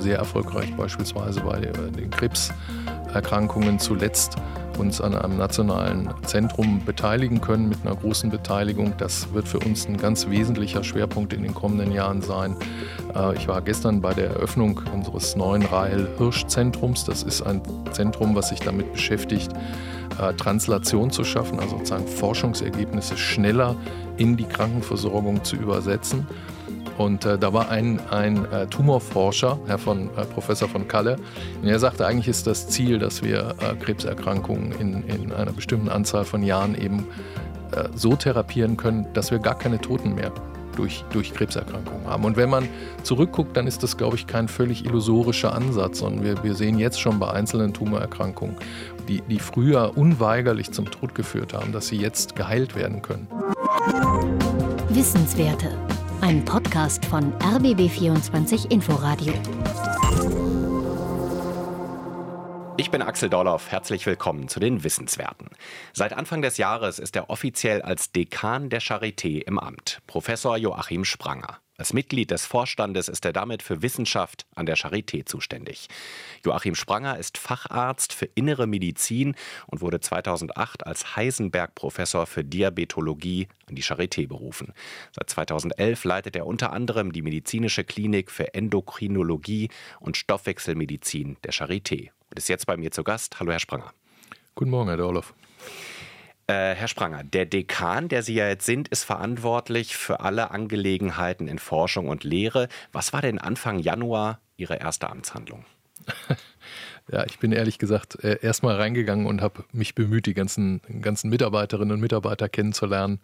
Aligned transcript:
haben 0.00 0.02
sehr 0.02 0.18
erfolgreich 0.18 0.74
beispielsweise 0.76 1.40
bei 1.40 1.60
den 1.60 2.10
Krebserkrankungen 2.10 3.78
zuletzt 3.78 4.36
uns 4.78 5.00
an 5.00 5.14
einem 5.14 5.36
nationalen 5.36 6.08
Zentrum 6.24 6.82
beteiligen 6.86 7.42
können 7.42 7.68
mit 7.68 7.78
einer 7.84 7.94
großen 7.94 8.30
Beteiligung. 8.30 8.94
Das 8.96 9.34
wird 9.34 9.46
für 9.46 9.58
uns 9.58 9.86
ein 9.86 9.98
ganz 9.98 10.30
wesentlicher 10.30 10.82
Schwerpunkt 10.82 11.34
in 11.34 11.42
den 11.42 11.52
kommenden 11.52 11.92
Jahren 11.92 12.22
sein. 12.22 12.56
Äh, 13.14 13.36
ich 13.36 13.46
war 13.46 13.60
gestern 13.60 14.00
bei 14.00 14.14
der 14.14 14.30
Eröffnung 14.30 14.80
unseres 14.94 15.36
neuen 15.36 15.62
Rahel 15.62 16.08
Hirsch 16.16 16.46
Zentrums. 16.46 17.04
Das 17.04 17.22
ist 17.22 17.42
ein 17.42 17.60
Zentrum, 17.92 18.34
was 18.34 18.48
sich 18.48 18.60
damit 18.60 18.90
beschäftigt, 18.92 19.52
äh, 20.18 20.32
Translation 20.32 21.10
zu 21.10 21.24
schaffen, 21.24 21.60
also 21.60 21.76
sozusagen 21.76 22.06
Forschungsergebnisse 22.06 23.18
schneller 23.18 23.76
in 24.16 24.38
die 24.38 24.44
Krankenversorgung 24.44 25.44
zu 25.44 25.56
übersetzen. 25.56 26.26
Und 27.00 27.24
äh, 27.24 27.38
da 27.38 27.54
war 27.54 27.70
ein, 27.70 27.98
ein 28.10 28.44
äh, 28.52 28.66
Tumorforscher, 28.66 29.58
Herr 29.66 29.78
von, 29.78 30.10
äh, 30.18 30.26
Professor 30.26 30.68
von 30.68 30.86
Kalle, 30.86 31.16
und 31.62 31.66
er 31.66 31.78
sagte, 31.78 32.06
eigentlich 32.06 32.28
ist 32.28 32.46
das 32.46 32.68
Ziel, 32.68 32.98
dass 32.98 33.24
wir 33.24 33.54
äh, 33.58 33.74
Krebserkrankungen 33.74 34.72
in, 34.72 35.02
in 35.08 35.32
einer 35.32 35.52
bestimmten 35.52 35.88
Anzahl 35.88 36.26
von 36.26 36.42
Jahren 36.42 36.74
eben 36.74 37.06
äh, 37.72 37.88
so 37.94 38.16
therapieren 38.16 38.76
können, 38.76 39.06
dass 39.14 39.30
wir 39.30 39.38
gar 39.38 39.56
keine 39.56 39.80
Toten 39.80 40.14
mehr 40.14 40.30
durch, 40.76 41.02
durch 41.10 41.32
Krebserkrankungen 41.32 42.06
haben. 42.06 42.22
Und 42.26 42.36
wenn 42.36 42.50
man 42.50 42.68
zurückguckt, 43.02 43.56
dann 43.56 43.66
ist 43.66 43.82
das, 43.82 43.96
glaube 43.96 44.16
ich, 44.16 44.26
kein 44.26 44.46
völlig 44.46 44.84
illusorischer 44.84 45.54
Ansatz, 45.54 46.00
sondern 46.00 46.22
wir, 46.22 46.44
wir 46.44 46.54
sehen 46.54 46.78
jetzt 46.78 47.00
schon 47.00 47.18
bei 47.18 47.30
einzelnen 47.30 47.72
Tumorerkrankungen, 47.72 48.56
die, 49.08 49.22
die 49.22 49.38
früher 49.38 49.96
unweigerlich 49.96 50.70
zum 50.72 50.90
Tod 50.90 51.14
geführt 51.14 51.54
haben, 51.54 51.72
dass 51.72 51.88
sie 51.88 51.96
jetzt 51.96 52.36
geheilt 52.36 52.76
werden 52.76 53.00
können. 53.00 53.26
Wissenswerte 54.90 55.70
von 57.06 57.32
RBB24 57.38 58.70
Inforadio. 58.70 59.32
Ich 62.76 62.92
bin 62.92 63.02
Axel 63.02 63.28
Dorloff, 63.28 63.72
herzlich 63.72 64.06
willkommen 64.06 64.46
zu 64.46 64.60
den 64.60 64.84
Wissenswerten. 64.84 65.48
Seit 65.92 66.12
Anfang 66.12 66.42
des 66.42 66.58
Jahres 66.58 67.00
ist 67.00 67.16
er 67.16 67.28
offiziell 67.28 67.82
als 67.82 68.12
Dekan 68.12 68.70
der 68.70 68.80
Charité 68.80 69.42
im 69.42 69.58
Amt, 69.58 69.98
Professor 70.06 70.56
Joachim 70.56 71.04
Spranger. 71.04 71.58
Als 71.80 71.94
Mitglied 71.94 72.30
des 72.30 72.44
Vorstandes 72.44 73.08
ist 73.08 73.24
er 73.24 73.32
damit 73.32 73.62
für 73.62 73.80
Wissenschaft 73.80 74.44
an 74.54 74.66
der 74.66 74.76
Charité 74.76 75.24
zuständig. 75.24 75.88
Joachim 76.44 76.74
Spranger 76.74 77.16
ist 77.16 77.38
Facharzt 77.38 78.12
für 78.12 78.26
Innere 78.34 78.66
Medizin 78.66 79.34
und 79.66 79.80
wurde 79.80 79.98
2008 79.98 80.86
als 80.86 81.16
Heisenberg-Professor 81.16 82.26
für 82.26 82.44
Diabetologie 82.44 83.48
an 83.66 83.76
die 83.76 83.82
Charité 83.82 84.28
berufen. 84.28 84.74
Seit 85.12 85.30
2011 85.30 86.04
leitet 86.04 86.36
er 86.36 86.44
unter 86.44 86.70
anderem 86.74 87.12
die 87.12 87.22
medizinische 87.22 87.82
Klinik 87.82 88.30
für 88.30 88.52
Endokrinologie 88.52 89.70
und 90.00 90.18
Stoffwechselmedizin 90.18 91.38
der 91.44 91.54
Charité 91.54 92.10
und 92.28 92.36
ist 92.36 92.50
jetzt 92.50 92.66
bei 92.66 92.76
mir 92.76 92.90
zu 92.90 93.04
Gast. 93.04 93.40
Hallo, 93.40 93.52
Herr 93.52 93.58
Spranger. 93.58 93.94
Guten 94.54 94.70
Morgen, 94.70 94.90
Herr 94.90 94.98
Dorloff. 94.98 95.32
Äh, 96.50 96.74
Herr 96.74 96.88
Spranger, 96.88 97.22
der 97.22 97.46
Dekan, 97.46 98.08
der 98.08 98.24
Sie 98.24 98.34
ja 98.34 98.48
jetzt 98.48 98.66
sind, 98.66 98.88
ist 98.88 99.04
verantwortlich 99.04 99.96
für 99.96 100.18
alle 100.18 100.50
Angelegenheiten 100.50 101.46
in 101.46 101.60
Forschung 101.60 102.08
und 102.08 102.24
Lehre. 102.24 102.66
Was 102.90 103.12
war 103.12 103.22
denn 103.22 103.38
Anfang 103.38 103.78
Januar 103.78 104.40
Ihre 104.56 104.76
erste 104.76 105.08
Amtshandlung? 105.08 105.64
Ja, 107.12 107.24
ich 107.24 107.40
bin 107.40 107.50
ehrlich 107.50 107.78
gesagt 107.78 108.22
äh, 108.22 108.38
erstmal 108.40 108.76
reingegangen 108.76 109.26
und 109.26 109.40
habe 109.40 109.64
mich 109.72 109.96
bemüht, 109.96 110.26
die 110.26 110.34
ganzen, 110.34 110.80
ganzen 111.00 111.28
Mitarbeiterinnen 111.28 111.94
und 111.94 112.00
Mitarbeiter 112.00 112.48
kennenzulernen 112.48 113.18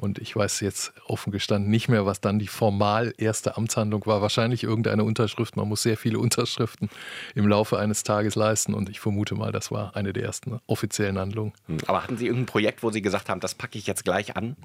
und 0.00 0.18
ich 0.18 0.34
weiß 0.34 0.60
jetzt 0.60 0.92
offen 1.06 1.30
gestanden 1.30 1.70
nicht 1.70 1.88
mehr, 1.88 2.06
was 2.06 2.22
dann 2.22 2.38
die 2.38 2.46
formal 2.46 3.12
erste 3.18 3.58
Amtshandlung 3.58 4.06
war. 4.06 4.22
Wahrscheinlich 4.22 4.64
irgendeine 4.64 5.04
Unterschrift. 5.04 5.56
Man 5.56 5.68
muss 5.68 5.82
sehr 5.82 5.98
viele 5.98 6.18
Unterschriften 6.18 6.88
im 7.34 7.46
Laufe 7.46 7.78
eines 7.78 8.02
Tages 8.02 8.34
leisten. 8.34 8.72
Und 8.72 8.88
ich 8.88 8.98
vermute 8.98 9.34
mal, 9.34 9.52
das 9.52 9.70
war 9.70 9.94
eine 9.94 10.14
der 10.14 10.24
ersten 10.24 10.58
offiziellen 10.66 11.18
Handlungen. 11.18 11.52
Hm, 11.66 11.78
aber 11.86 12.02
hatten 12.02 12.16
Sie 12.16 12.26
irgendein 12.26 12.46
Projekt, 12.46 12.82
wo 12.82 12.90
Sie 12.90 13.02
gesagt 13.02 13.28
haben, 13.28 13.40
das 13.40 13.54
packe 13.54 13.78
ich 13.78 13.86
jetzt 13.86 14.04
gleich 14.04 14.36
an? 14.36 14.56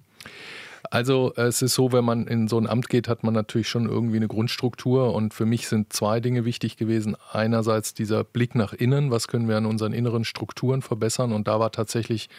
Also 0.92 1.34
es 1.36 1.62
ist 1.62 1.74
so, 1.74 1.92
wenn 1.92 2.06
man 2.06 2.28
in 2.28 2.48
so 2.48 2.58
ein 2.58 2.68
Amt 2.68 2.90
geht, 2.90 3.08
hat 3.08 3.24
man 3.24 3.34
natürlich 3.34 3.68
schon 3.68 3.90
irgendwie 3.90 4.18
eine 4.18 4.28
Grundstruktur 4.28 5.14
und 5.14 5.34
für 5.34 5.46
mich 5.46 5.68
sind 5.68 5.92
zwei 5.92 6.20
Dinge 6.20 6.46
wichtig 6.46 6.78
gewesen. 6.78 7.18
Einerseits 7.32 7.94
dieser 7.94 8.24
Blick 8.24 8.56
nach 8.56 8.74
innen, 8.74 9.12
was 9.12 9.28
können 9.28 9.48
wir 9.48 9.58
an 9.58 9.66
unseren 9.66 9.94
inneren 9.94 10.26
Strukturen 10.26 10.82
verbessern 10.82 11.34
und 11.34 11.48
da 11.48 11.60
war 11.60 11.72
tatsächlich 11.72 12.30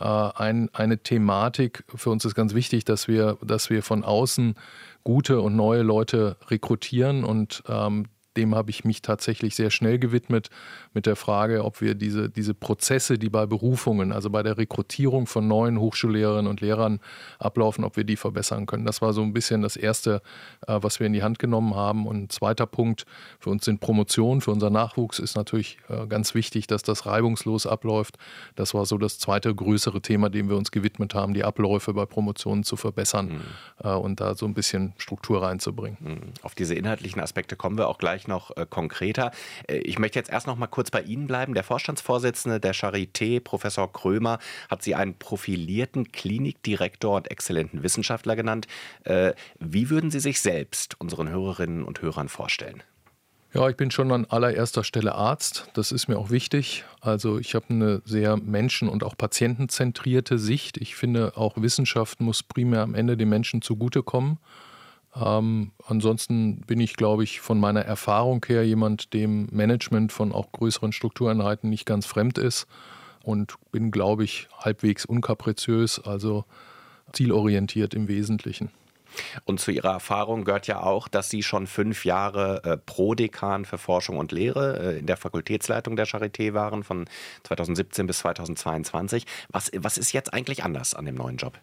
äh, 0.00 0.04
ein, 0.04 0.70
eine 0.72 0.98
Thematik, 0.98 1.84
für 1.94 2.10
uns 2.10 2.24
ist 2.24 2.34
ganz 2.34 2.54
wichtig, 2.54 2.84
dass 2.84 3.08
wir, 3.08 3.38
dass 3.42 3.70
wir 3.70 3.82
von 3.82 4.04
außen 4.04 4.54
gute 5.04 5.40
und 5.40 5.54
neue 5.54 5.82
Leute 5.82 6.36
rekrutieren 6.48 7.24
und 7.24 7.62
ähm, 7.68 8.06
dem 8.36 8.54
habe 8.54 8.70
ich 8.70 8.84
mich 8.84 9.02
tatsächlich 9.02 9.54
sehr 9.54 9.70
schnell 9.70 9.98
gewidmet 9.98 10.48
mit 10.92 11.06
der 11.06 11.16
Frage, 11.16 11.64
ob 11.64 11.80
wir 11.80 11.94
diese, 11.94 12.28
diese 12.28 12.54
Prozesse, 12.54 13.18
die 13.18 13.30
bei 13.30 13.46
Berufungen, 13.46 14.12
also 14.12 14.30
bei 14.30 14.42
der 14.42 14.58
Rekrutierung 14.58 15.26
von 15.26 15.48
neuen 15.48 15.78
Hochschullehrerinnen 15.78 16.50
und 16.50 16.60
Lehrern 16.60 17.00
ablaufen, 17.38 17.84
ob 17.84 17.96
wir 17.96 18.04
die 18.04 18.16
verbessern 18.16 18.66
können. 18.66 18.84
Das 18.84 19.02
war 19.02 19.12
so 19.12 19.22
ein 19.22 19.32
bisschen 19.32 19.62
das 19.62 19.76
Erste, 19.76 20.22
äh, 20.66 20.78
was 20.80 21.00
wir 21.00 21.06
in 21.06 21.12
die 21.12 21.22
Hand 21.22 21.38
genommen 21.38 21.74
haben. 21.74 22.06
Und 22.06 22.24
ein 22.24 22.30
zweiter 22.30 22.66
Punkt 22.66 23.06
für 23.38 23.50
uns 23.50 23.64
sind 23.64 23.80
Promotionen, 23.80 24.40
für 24.40 24.50
unser 24.50 24.70
Nachwuchs 24.70 25.18
ist 25.18 25.36
natürlich 25.36 25.78
äh, 25.88 26.06
ganz 26.06 26.34
wichtig, 26.34 26.66
dass 26.66 26.82
das 26.82 27.06
reibungslos 27.06 27.66
abläuft. 27.66 28.16
Das 28.56 28.74
war 28.74 28.86
so 28.86 28.98
das 28.98 29.18
zweite 29.18 29.54
größere 29.54 30.00
Thema, 30.00 30.30
dem 30.30 30.48
wir 30.48 30.56
uns 30.56 30.70
gewidmet 30.70 31.14
haben, 31.14 31.34
die 31.34 31.44
Abläufe 31.44 31.94
bei 31.94 32.06
Promotionen 32.06 32.64
zu 32.64 32.76
verbessern 32.76 33.26
mhm. 33.26 33.40
Äh, 33.82 33.94
und 33.94 34.20
da 34.20 34.34
so 34.34 34.46
ein 34.46 34.54
bisschen 34.54 34.94
Struktur 34.98 35.42
reinzubringen. 35.42 35.98
Mhm. 36.00 36.20
Auf 36.42 36.54
diese 36.54 36.74
inhaltlichen 36.74 37.20
Aspekte 37.20 37.56
kommen 37.56 37.78
wir 37.78 37.88
auch 37.88 37.98
gleich 37.98 38.23
gleich 38.24 38.28
noch 38.28 38.56
äh, 38.56 38.66
konkreter. 38.68 39.30
Äh, 39.68 39.78
ich 39.78 39.98
möchte 39.98 40.18
jetzt 40.18 40.30
erst 40.30 40.46
noch 40.46 40.56
mal 40.56 40.66
kurz 40.66 40.90
bei 40.90 41.02
Ihnen 41.02 41.26
bleiben. 41.26 41.54
Der 41.54 41.64
Vorstandsvorsitzende 41.64 42.60
der 42.60 42.74
Charité, 42.74 43.40
Professor 43.40 43.92
Krömer, 43.92 44.38
hat 44.70 44.82
Sie 44.82 44.94
einen 44.94 45.14
profilierten 45.14 46.10
Klinikdirektor 46.12 47.16
und 47.16 47.30
exzellenten 47.30 47.82
Wissenschaftler 47.82 48.36
genannt. 48.36 48.66
Äh, 49.04 49.32
wie 49.58 49.90
würden 49.90 50.10
Sie 50.10 50.20
sich 50.20 50.40
selbst 50.40 51.00
unseren 51.00 51.28
Hörerinnen 51.28 51.84
und 51.84 52.02
Hörern 52.02 52.28
vorstellen? 52.28 52.82
Ja, 53.52 53.68
ich 53.68 53.76
bin 53.76 53.92
schon 53.92 54.10
an 54.10 54.24
allererster 54.24 54.82
Stelle 54.82 55.14
Arzt. 55.14 55.68
Das 55.74 55.92
ist 55.92 56.08
mir 56.08 56.18
auch 56.18 56.30
wichtig. 56.30 56.84
Also 57.00 57.38
ich 57.38 57.54
habe 57.54 57.66
eine 57.68 58.02
sehr 58.04 58.36
menschen- 58.36 58.88
und 58.88 59.04
auch 59.04 59.16
patientenzentrierte 59.16 60.40
Sicht. 60.40 60.76
Ich 60.78 60.96
finde, 60.96 61.36
auch 61.36 61.56
Wissenschaft 61.56 62.20
muss 62.20 62.42
primär 62.42 62.80
am 62.80 62.96
Ende 62.96 63.16
den 63.16 63.28
Menschen 63.28 63.62
zugutekommen. 63.62 64.38
Ähm, 65.16 65.72
ansonsten 65.86 66.62
bin 66.62 66.80
ich, 66.80 66.94
glaube 66.94 67.24
ich, 67.24 67.40
von 67.40 67.60
meiner 67.60 67.82
Erfahrung 67.82 68.44
her 68.46 68.66
jemand, 68.66 69.12
dem 69.12 69.46
Management 69.52 70.12
von 70.12 70.32
auch 70.32 70.50
größeren 70.52 70.92
Struktureinheiten 70.92 71.70
nicht 71.70 71.86
ganz 71.86 72.06
fremd 72.06 72.38
ist 72.38 72.66
und 73.22 73.54
bin, 73.70 73.90
glaube 73.90 74.24
ich, 74.24 74.48
halbwegs 74.58 75.04
unkapriziös, 75.04 76.00
also 76.00 76.44
zielorientiert 77.12 77.94
im 77.94 78.08
Wesentlichen. 78.08 78.70
Und 79.44 79.60
zu 79.60 79.70
Ihrer 79.70 79.92
Erfahrung 79.92 80.44
gehört 80.44 80.66
ja 80.66 80.82
auch, 80.82 81.06
dass 81.06 81.30
Sie 81.30 81.44
schon 81.44 81.68
fünf 81.68 82.04
Jahre 82.04 82.62
äh, 82.64 82.76
Prodekan 82.76 83.64
für 83.64 83.78
Forschung 83.78 84.18
und 84.18 84.32
Lehre 84.32 84.94
äh, 84.94 84.98
in 84.98 85.06
der 85.06 85.16
Fakultätsleitung 85.16 85.94
der 85.94 86.06
Charité 86.06 86.52
waren, 86.52 86.82
von 86.82 87.04
2017 87.44 88.08
bis 88.08 88.18
2022. 88.18 89.24
Was, 89.50 89.70
was 89.76 89.98
ist 89.98 90.12
jetzt 90.12 90.32
eigentlich 90.34 90.64
anders 90.64 90.94
an 90.94 91.04
dem 91.04 91.14
neuen 91.14 91.36
Job? 91.36 91.60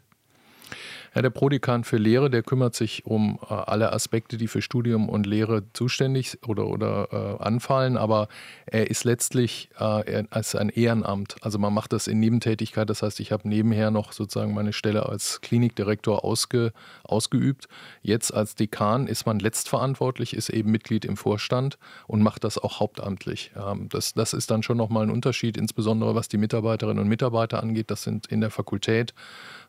Ja, 1.13 1.21
der 1.21 1.29
Prodekan 1.29 1.83
für 1.83 1.97
Lehre, 1.97 2.29
der 2.29 2.41
kümmert 2.41 2.73
sich 2.73 3.05
um 3.05 3.37
äh, 3.49 3.53
alle 3.53 3.91
Aspekte, 3.91 4.37
die 4.37 4.47
für 4.47 4.61
Studium 4.61 5.09
und 5.09 5.25
Lehre 5.25 5.63
zuständig 5.73 6.37
oder, 6.47 6.67
oder 6.67 7.09
äh, 7.11 7.43
anfallen, 7.43 7.97
aber 7.97 8.29
er 8.65 8.89
ist 8.89 9.03
letztlich 9.03 9.69
äh, 9.77 10.23
als 10.29 10.55
ein 10.55 10.69
Ehrenamt. 10.69 11.35
Also 11.41 11.59
man 11.59 11.73
macht 11.73 11.91
das 11.91 12.07
in 12.07 12.21
Nebentätigkeit, 12.21 12.89
das 12.89 13.03
heißt, 13.03 13.19
ich 13.19 13.33
habe 13.33 13.49
nebenher 13.49 13.91
noch 13.91 14.13
sozusagen 14.13 14.53
meine 14.53 14.71
Stelle 14.71 15.05
als 15.09 15.41
Klinikdirektor 15.41 16.23
ausge, 16.23 16.71
ausgeübt. 17.03 17.67
Jetzt 18.01 18.33
als 18.33 18.55
Dekan 18.55 19.07
ist 19.07 19.25
man 19.25 19.39
letztverantwortlich, 19.39 20.33
ist 20.33 20.47
eben 20.47 20.71
Mitglied 20.71 21.03
im 21.03 21.17
Vorstand 21.17 21.77
und 22.07 22.23
macht 22.23 22.45
das 22.45 22.57
auch 22.57 22.79
hauptamtlich. 22.79 23.51
Ähm, 23.57 23.89
das, 23.89 24.13
das 24.13 24.31
ist 24.31 24.49
dann 24.49 24.63
schon 24.63 24.77
nochmal 24.77 25.03
ein 25.03 25.11
Unterschied, 25.11 25.57
insbesondere 25.57 26.15
was 26.15 26.29
die 26.29 26.37
Mitarbeiterinnen 26.37 27.03
und 27.03 27.09
Mitarbeiter 27.09 27.61
angeht. 27.61 27.91
Das 27.91 28.03
sind 28.03 28.27
in 28.27 28.39
der 28.39 28.49
Fakultät 28.49 29.13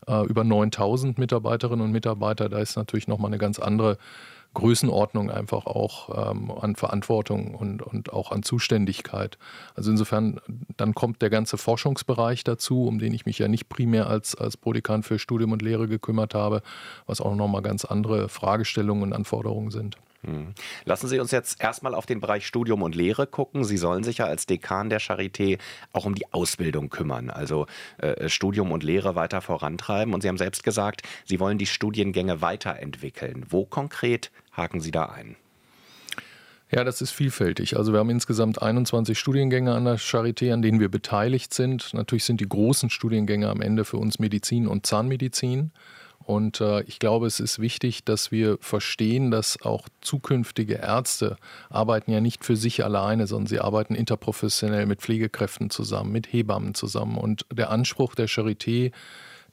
äh, 0.07 0.25
über 0.27 0.45
9000 0.45 1.19
Mitarbeiterinnen 1.33 1.85
und 1.87 1.93
Mitarbeiter. 1.93 2.51
Da 2.51 2.59
ist 2.59 2.77
natürlich 2.77 3.09
nochmal 3.09 3.31
eine 3.31 3.39
ganz 3.39 3.59
andere 3.59 3.97
Größenordnung 4.53 5.31
einfach 5.31 5.65
auch 5.65 6.31
ähm, 6.31 6.51
an 6.51 6.77
Verantwortung 6.77 7.55
und, 7.55 7.81
und 7.81 8.13
auch 8.13 8.33
an 8.33 8.43
Zuständigkeit. 8.43 9.39
Also 9.75 9.91
insofern, 9.91 10.41
dann 10.77 10.95
kommt 10.95 11.23
der 11.23 11.31
ganze 11.31 11.57
Forschungsbereich 11.57 12.45
dazu, 12.45 12.87
um 12.87 12.99
den 12.99 13.15
ich 13.15 13.25
mich 13.25 13.39
ja 13.39 13.49
nicht 13.49 13.71
primär 13.71 14.09
als, 14.09 14.35
als 14.35 14.59
Prodekan 14.59 15.03
für 15.03 15.19
Studium 15.19 15.53
und 15.53 15.63
Lehre 15.63 15.89
gekümmert 15.89 16.35
habe, 16.35 16.61
was 17.07 17.23
auch 17.23 17.35
nochmal 17.35 17.63
ganz 17.63 17.87
andere 17.87 18.29
Fragestellungen 18.29 19.05
und 19.05 19.13
Anforderungen 19.15 19.71
sind. 19.71 19.97
Hm. 20.25 20.55
Lassen 20.85 21.09
Sie 21.09 21.19
uns 21.19 21.33
jetzt 21.33 21.61
erstmal 21.61 21.95
auf 21.95 22.07
den 22.07 22.21
Bereich 22.21 22.47
Studium 22.47 22.83
und 22.83 22.95
Lehre 22.95 23.27
gucken. 23.27 23.65
Sie 23.65 23.77
sollen 23.77 24.05
sich 24.05 24.19
ja 24.19 24.27
als 24.27 24.47
Dekan 24.47 24.89
der 24.89 25.01
Charité 25.01 25.59
auch 25.93 26.05
um 26.05 26.15
die 26.15 26.33
Ausbildung 26.33 26.91
kümmern, 26.91 27.29
also 27.29 27.67
äh, 27.99 28.29
Studium 28.29 28.71
und 28.71 28.85
Lehre 28.85 29.17
weiter 29.17 29.41
vorantreiben. 29.41 30.15
Und 30.15 30.21
Sie 30.21 30.29
haben 30.29 30.39
selbst 30.39 30.63
gesagt, 30.63 31.03
Sie 31.25 31.41
wollen 31.41 31.59
die 31.59 31.67
Studiengänge 31.67 32.41
weiterentwickeln. 32.41 33.47
Wo 33.49 33.65
konkret 33.65 34.31
haken 34.53 34.81
Sie 34.81 34.93
da 34.93 35.07
ein? 35.07 35.37
Ja, 36.75 36.85
das 36.85 37.03
ist 37.03 37.11
vielfältig. 37.11 37.77
Also 37.77 37.93
wir 37.93 37.99
haben 37.99 38.09
insgesamt 38.09 38.63
21 38.63 39.19
Studiengänge 39.19 39.75
an 39.75 39.85
der 39.85 39.99
Charité, 39.99 40.55
an 40.55 40.63
denen 40.63 40.81
wir 40.81 40.89
beteiligt 40.89 41.53
sind. 41.53 41.93
Natürlich 41.93 42.25
sind 42.25 42.41
die 42.41 42.49
großen 42.49 42.89
Studiengänge 42.89 43.51
am 43.51 43.61
Ende 43.61 43.85
für 43.85 43.99
uns 43.99 44.19
Medizin 44.19 44.67
und 44.67 44.87
Zahnmedizin. 44.87 45.73
Und 46.25 46.61
äh, 46.61 46.83
ich 46.83 46.99
glaube, 46.99 47.27
es 47.27 47.41
ist 47.41 47.59
wichtig, 47.59 48.05
dass 48.05 48.31
wir 48.31 48.59
verstehen, 48.61 49.31
dass 49.31 49.61
auch 49.63 49.89
zukünftige 50.01 50.75
Ärzte 50.75 51.37
arbeiten 51.71 52.11
ja 52.11 52.21
nicht 52.21 52.45
für 52.45 52.57
sich 52.57 52.85
alleine, 52.85 53.27
sondern 53.27 53.47
sie 53.47 53.61
arbeiten 53.61 53.95
interprofessionell 53.95 54.87
mit 54.87 55.01
Pflegekräften 55.01 55.71
zusammen, 55.71 56.13
mit 56.13 56.33
Hebammen 56.33 56.75
zusammen. 56.75 57.19
Und 57.19 57.47
der 57.53 57.71
Anspruch 57.71 58.15
der 58.15 58.29
Charité 58.29 58.93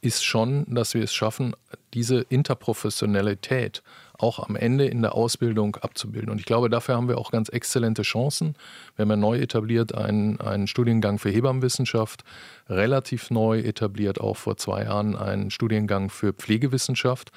ist 0.02 0.24
schon, 0.24 0.66
dass 0.74 0.94
wir 0.94 1.04
es 1.04 1.14
schaffen, 1.14 1.56
diese 1.94 2.22
Interprofessionalität 2.22 3.84
auch 4.18 4.40
am 4.48 4.56
Ende 4.56 4.86
in 4.86 5.02
der 5.02 5.16
Ausbildung 5.16 5.78
abzubilden. 5.78 6.30
Und 6.30 6.40
ich 6.40 6.46
glaube, 6.46 6.70
dafür 6.70 6.96
haben 6.96 7.08
wir 7.08 7.18
auch 7.18 7.32
ganz 7.32 7.50
exzellente 7.50 8.02
Chancen. 8.02 8.56
Wir 8.96 9.04
haben 9.04 9.10
ja 9.10 9.16
neu 9.16 9.40
etabliert 9.40 9.96
einen, 9.96 10.40
einen 10.42 10.68
Studiengang 10.68 11.20
für 11.20 11.30
Hebammenwissenschaft, 11.30 12.24
relativ 12.68 13.32
neu 13.32 13.60
etabliert 13.60 14.20
auch 14.20 14.36
vor 14.36 14.58
zwei 14.58 14.84
Jahren 14.84 15.16
einen 15.16 15.52
Studiengang 15.52 16.10
für 16.10 16.34
Pflegewissenschaft. 16.34 17.32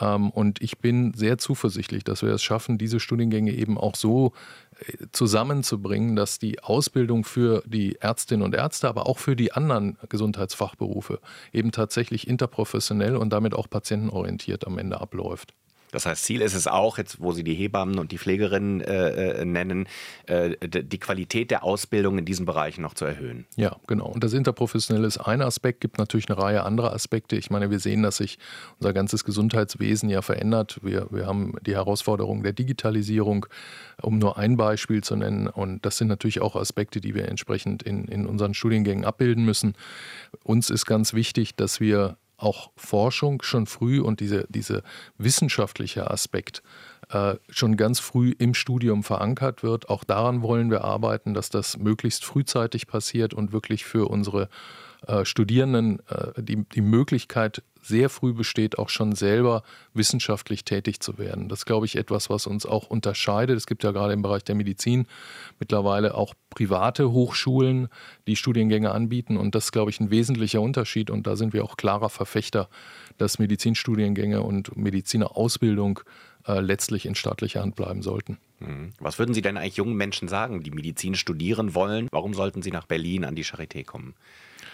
Ähm, 0.00 0.30
und 0.30 0.62
ich 0.62 0.78
bin 0.78 1.12
sehr 1.14 1.38
zuversichtlich, 1.38 2.04
dass 2.04 2.22
wir 2.22 2.30
es 2.30 2.42
schaffen, 2.42 2.78
diese 2.78 3.00
Studiengänge 3.00 3.52
eben 3.52 3.76
auch 3.76 3.96
so 3.96 4.32
zusammenzubringen, 5.12 6.16
dass 6.16 6.38
die 6.38 6.62
Ausbildung 6.62 7.24
für 7.24 7.62
die 7.66 7.96
Ärztinnen 7.96 8.44
und 8.44 8.54
Ärzte, 8.54 8.88
aber 8.88 9.06
auch 9.06 9.18
für 9.18 9.36
die 9.36 9.52
anderen 9.52 9.98
Gesundheitsfachberufe 10.08 11.20
eben 11.52 11.72
tatsächlich 11.72 12.28
interprofessionell 12.28 13.16
und 13.16 13.30
damit 13.30 13.54
auch 13.54 13.68
patientenorientiert 13.68 14.66
am 14.66 14.78
Ende 14.78 15.00
abläuft. 15.00 15.54
Das 15.92 16.06
heißt, 16.06 16.24
Ziel 16.24 16.40
ist 16.40 16.54
es 16.54 16.66
auch, 16.66 16.98
jetzt 16.98 17.20
wo 17.20 17.32
Sie 17.32 17.44
die 17.44 17.54
Hebammen 17.54 17.98
und 17.98 18.10
die 18.10 18.18
Pflegerinnen 18.18 18.80
äh, 18.80 19.42
äh 19.42 19.44
nennen, 19.44 19.86
äh, 20.26 20.56
die 20.60 20.98
Qualität 20.98 21.50
der 21.50 21.62
Ausbildung 21.62 22.18
in 22.18 22.24
diesen 22.24 22.46
Bereichen 22.46 22.82
noch 22.82 22.94
zu 22.94 23.04
erhöhen. 23.04 23.46
Ja, 23.56 23.76
genau. 23.86 24.06
Und 24.06 24.24
das 24.24 24.32
Interprofessionelle 24.32 25.06
ist 25.06 25.18
ein 25.18 25.42
Aspekt, 25.42 25.80
gibt 25.80 25.98
natürlich 25.98 26.28
eine 26.28 26.38
Reihe 26.38 26.64
anderer 26.64 26.92
Aspekte. 26.92 27.36
Ich 27.36 27.50
meine, 27.50 27.70
wir 27.70 27.78
sehen, 27.78 28.02
dass 28.02 28.16
sich 28.16 28.38
unser 28.80 28.92
ganzes 28.92 29.24
Gesundheitswesen 29.24 30.08
ja 30.08 30.22
verändert. 30.22 30.80
Wir, 30.82 31.06
wir 31.10 31.26
haben 31.26 31.54
die 31.66 31.74
Herausforderung 31.74 32.42
der 32.42 32.54
Digitalisierung, 32.54 33.46
um 34.00 34.18
nur 34.18 34.38
ein 34.38 34.56
Beispiel 34.56 35.04
zu 35.04 35.14
nennen. 35.14 35.46
Und 35.46 35.84
das 35.84 35.98
sind 35.98 36.08
natürlich 36.08 36.40
auch 36.40 36.56
Aspekte, 36.56 37.02
die 37.02 37.14
wir 37.14 37.28
entsprechend 37.28 37.82
in, 37.82 38.06
in 38.06 38.26
unseren 38.26 38.54
Studiengängen 38.54 39.04
abbilden 39.04 39.44
müssen. 39.44 39.74
Uns 40.42 40.70
ist 40.70 40.86
ganz 40.86 41.12
wichtig, 41.12 41.54
dass 41.54 41.80
wir 41.80 42.16
auch 42.42 42.70
Forschung 42.76 43.42
schon 43.42 43.66
früh 43.66 44.00
und 44.00 44.20
diese, 44.20 44.46
diese 44.48 44.82
wissenschaftliche 45.18 46.10
Aspekt 46.10 46.62
äh, 47.10 47.36
schon 47.48 47.76
ganz 47.76 48.00
früh 48.00 48.34
im 48.38 48.54
Studium 48.54 49.02
verankert 49.02 49.62
wird. 49.62 49.88
Auch 49.88 50.04
daran 50.04 50.42
wollen 50.42 50.70
wir 50.70 50.82
arbeiten, 50.82 51.34
dass 51.34 51.50
das 51.50 51.76
möglichst 51.76 52.24
frühzeitig 52.24 52.86
passiert 52.86 53.34
und 53.34 53.52
wirklich 53.52 53.84
für 53.84 54.08
unsere 54.08 54.48
äh, 55.06 55.24
Studierenden 55.24 56.00
äh, 56.08 56.42
die, 56.42 56.64
die 56.68 56.80
Möglichkeit 56.80 57.62
sehr 57.82 58.08
früh 58.08 58.32
besteht, 58.32 58.78
auch 58.78 58.88
schon 58.88 59.14
selber 59.14 59.62
wissenschaftlich 59.92 60.64
tätig 60.64 61.00
zu 61.00 61.18
werden. 61.18 61.48
Das 61.48 61.60
ist, 61.60 61.66
glaube 61.66 61.84
ich, 61.84 61.96
etwas, 61.96 62.30
was 62.30 62.46
uns 62.46 62.64
auch 62.64 62.88
unterscheidet. 62.88 63.56
Es 63.56 63.66
gibt 63.66 63.84
ja 63.84 63.90
gerade 63.90 64.12
im 64.12 64.22
Bereich 64.22 64.44
der 64.44 64.54
Medizin 64.54 65.06
mittlerweile 65.58 66.14
auch 66.14 66.34
private 66.50 67.10
Hochschulen, 67.10 67.88
die 68.26 68.36
Studiengänge 68.36 68.92
anbieten. 68.92 69.36
Und 69.36 69.54
das 69.54 69.66
ist, 69.66 69.72
glaube 69.72 69.90
ich, 69.90 70.00
ein 70.00 70.10
wesentlicher 70.10 70.60
Unterschied. 70.60 71.10
Und 71.10 71.26
da 71.26 71.36
sind 71.36 71.52
wir 71.52 71.64
auch 71.64 71.76
klarer 71.76 72.08
Verfechter, 72.08 72.68
dass 73.18 73.38
Medizinstudiengänge 73.38 74.42
und 74.42 74.76
Medizinerausbildung 74.76 76.00
äh, 76.46 76.60
letztlich 76.60 77.06
in 77.06 77.14
staatlicher 77.14 77.60
Hand 77.62 77.76
bleiben 77.76 78.02
sollten. 78.02 78.38
Mhm. 78.60 78.92
Was 78.98 79.18
würden 79.18 79.34
Sie 79.34 79.42
denn 79.42 79.56
eigentlich 79.56 79.76
jungen 79.76 79.96
Menschen 79.96 80.28
sagen, 80.28 80.62
die 80.62 80.70
Medizin 80.70 81.14
studieren 81.14 81.74
wollen? 81.74 82.08
Warum 82.10 82.34
sollten 82.34 82.62
sie 82.62 82.70
nach 82.70 82.86
Berlin 82.86 83.24
an 83.24 83.34
die 83.34 83.44
Charité 83.44 83.84
kommen? 83.84 84.14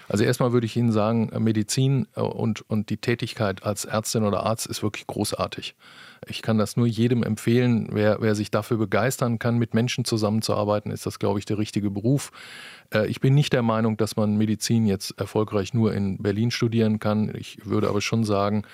Also 0.09 0.25
erstmal 0.25 0.53
würde 0.53 0.67
ich 0.67 0.77
Ihnen 0.77 0.93
sagen, 0.93 1.31
Medizin 1.39 2.09
äh, 2.17 2.21
und, 2.21 2.69
und 2.69 2.91
die 2.91 2.97
Tätigkeit 2.97 3.63
als 3.63 3.85
Ärztin 3.85 4.25
oder 4.25 4.45
Arzt 4.45 4.67
ist 4.67 4.83
wirklich 4.83 5.07
großartig. 5.07 5.77
Ich 6.27 6.43
kann 6.43 6.59
das 6.59 6.77
nur 6.77 6.87
jedem 6.87 7.23
empfehlen, 7.23 7.89
wer, 7.93 8.19
wer 8.21 8.35
sich 8.35 8.51
dafür 8.51 8.77
begeistern 8.77 9.39
kann, 9.39 9.59
mit 9.59 9.75
Menschen 9.75 10.05
zusammenzuarbeiten, 10.05 10.91
ist 10.91 11.07
das, 11.07 11.19
glaube 11.19 11.39
ich, 11.39 11.45
der 11.45 11.59
richtige 11.59 11.91
Beruf. 11.91 12.31
Äh, 12.93 13.07
ich 13.09 13.21
bin 13.21 13.35
nicht 13.35 13.53
der 13.53 13.63
Meinung, 13.63 13.97
dass 13.97 14.17
man 14.17 14.37
Medizin 14.37 14.87
jetzt 14.87 15.19
erfolgreich 15.19 15.75
nur 15.75 15.95
in 15.95 16.19
Berlin 16.19 16.51
studieren 16.51 16.99
kann. 16.99 17.35
Ich 17.35 17.65
würde 17.65 17.89
aber 17.89 18.01
schon 18.01 18.25
sagen, 18.25 18.65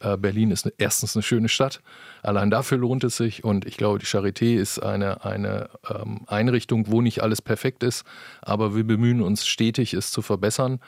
äh, 0.00 0.16
Berlin 0.16 0.50
ist 0.50 0.70
erstens 0.78 1.16
eine 1.16 1.22
schöne 1.22 1.48
Stadt. 1.48 1.80
Allein 2.22 2.50
dafür 2.50 2.78
lohnt 2.78 3.04
es 3.04 3.16
sich. 3.16 3.44
Und 3.44 3.64
ich 3.66 3.76
glaube, 3.76 3.98
die 3.98 4.06
Charité 4.06 4.56
ist 4.56 4.78
eine, 4.78 5.24
eine 5.24 5.70
ähm, 5.88 6.20
Einrichtung, 6.26 6.86
wo 6.88 7.00
nicht 7.00 7.22
alles 7.22 7.42
perfekt 7.42 7.82
ist. 7.82 8.04
Aber 8.42 8.74
wir 8.74 8.84
bemühen 8.84 9.22
uns 9.22 9.46
stetig, 9.46 9.94
es 9.94 10.10
zu 10.10 10.22
verbessern. 10.22 10.80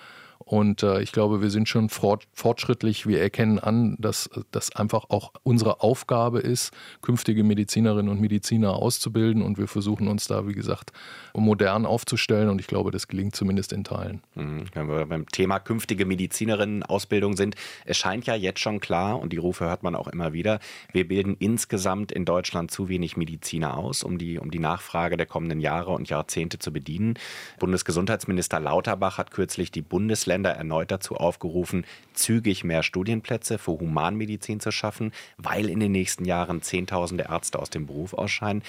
Und 0.45 0.83
äh, 0.83 1.01
ich 1.01 1.13
glaube, 1.13 1.43
wir 1.43 1.51
sind 1.51 1.69
schon 1.69 1.89
fortschrittlich. 1.91 3.07
Wir 3.07 3.21
erkennen 3.21 3.59
an, 3.59 3.97
dass 4.01 4.29
das 4.51 4.75
einfach 4.75 5.05
auch 5.09 5.33
unsere 5.45 5.81
Aufgabe 5.81 6.41
ist, 6.41 6.73
künftige 7.03 7.45
Medizinerinnen 7.45 8.11
und 8.11 8.21
Mediziner 8.21 8.75
auszubilden. 8.75 9.43
Und 9.43 9.59
wir 9.59 9.69
versuchen 9.69 10.09
uns 10.09 10.27
da, 10.27 10.49
wie 10.49 10.55
gesagt, 10.55 10.93
modern 11.35 11.87
aufzustellen. 11.87 12.49
Und 12.49 12.61
ich 12.61 12.67
glaube, 12.67 12.91
das 12.91 13.07
gelingt 13.07 13.37
zumindest 13.37 13.73
in 13.73 13.85
Teilen. 13.85 14.23
Mhm. 14.35 14.65
Wenn 14.75 14.89
wir 14.89 15.07
beim 15.07 15.29
Thema 15.29 15.61
künftige 15.61 16.05
Medizinerinnen-Ausbildung 16.05 17.37
sind, 17.37 17.55
es 17.85 17.99
scheint 17.99 18.27
ja 18.27 18.35
jetzt 18.35 18.61
schon 18.61 18.81
klar, 18.81 19.21
und 19.21 19.33
die 19.33 19.39
Rufe 19.39 19.67
hört 19.67 19.85
man 19.85 19.95
auch 19.95 20.09
immer 20.09 20.33
wieder, 20.33 20.59
wir 20.93 21.07
bilden 21.07 21.37
insgesamt 21.39 22.11
in 22.11 22.25
Deutschland 22.25 22.73
zu 22.73 22.89
wenig 22.89 23.17
Mediziner 23.17 23.77
aus, 23.77 24.03
um 24.03 24.19
die, 24.19 24.39
um 24.39 24.51
die 24.51 24.59
Nachfrage 24.59 25.17
der 25.17 25.27
kommenden 25.27 25.61
Jahre 25.61 25.93
und 25.93 26.09
Jahrzehnte 26.09 26.59
zu 26.59 26.73
bedienen. 26.73 27.15
Bundesgesundheitsminister 27.61 28.59
Lauterbach 28.59 29.19
hat 29.19 29.31
kürzlich 29.31 29.71
die 29.71 29.83
Bundesländer 29.83 30.30
Bundesländer 30.31 30.51
erneut 30.51 30.91
dazu 30.91 31.17
aufgerufen, 31.17 31.85
zügig 32.15 32.63
mehr 32.63 32.83
Studienplätze 32.85 33.59
für 33.59 33.73
Humanmedizin 33.73 34.61
zu 34.61 34.71
schaffen, 34.71 35.13
weil 35.37 35.69
in 35.69 35.81
den 35.81 35.91
nächsten 35.93 36.25
Jahren 36.25 36.63
Zehntausende 36.63 37.25
Ärzte 37.29 37.59
aus 37.59 37.71
dem 37.71 37.87
Beruf 37.87 38.15
ausscheiden. 38.15 38.63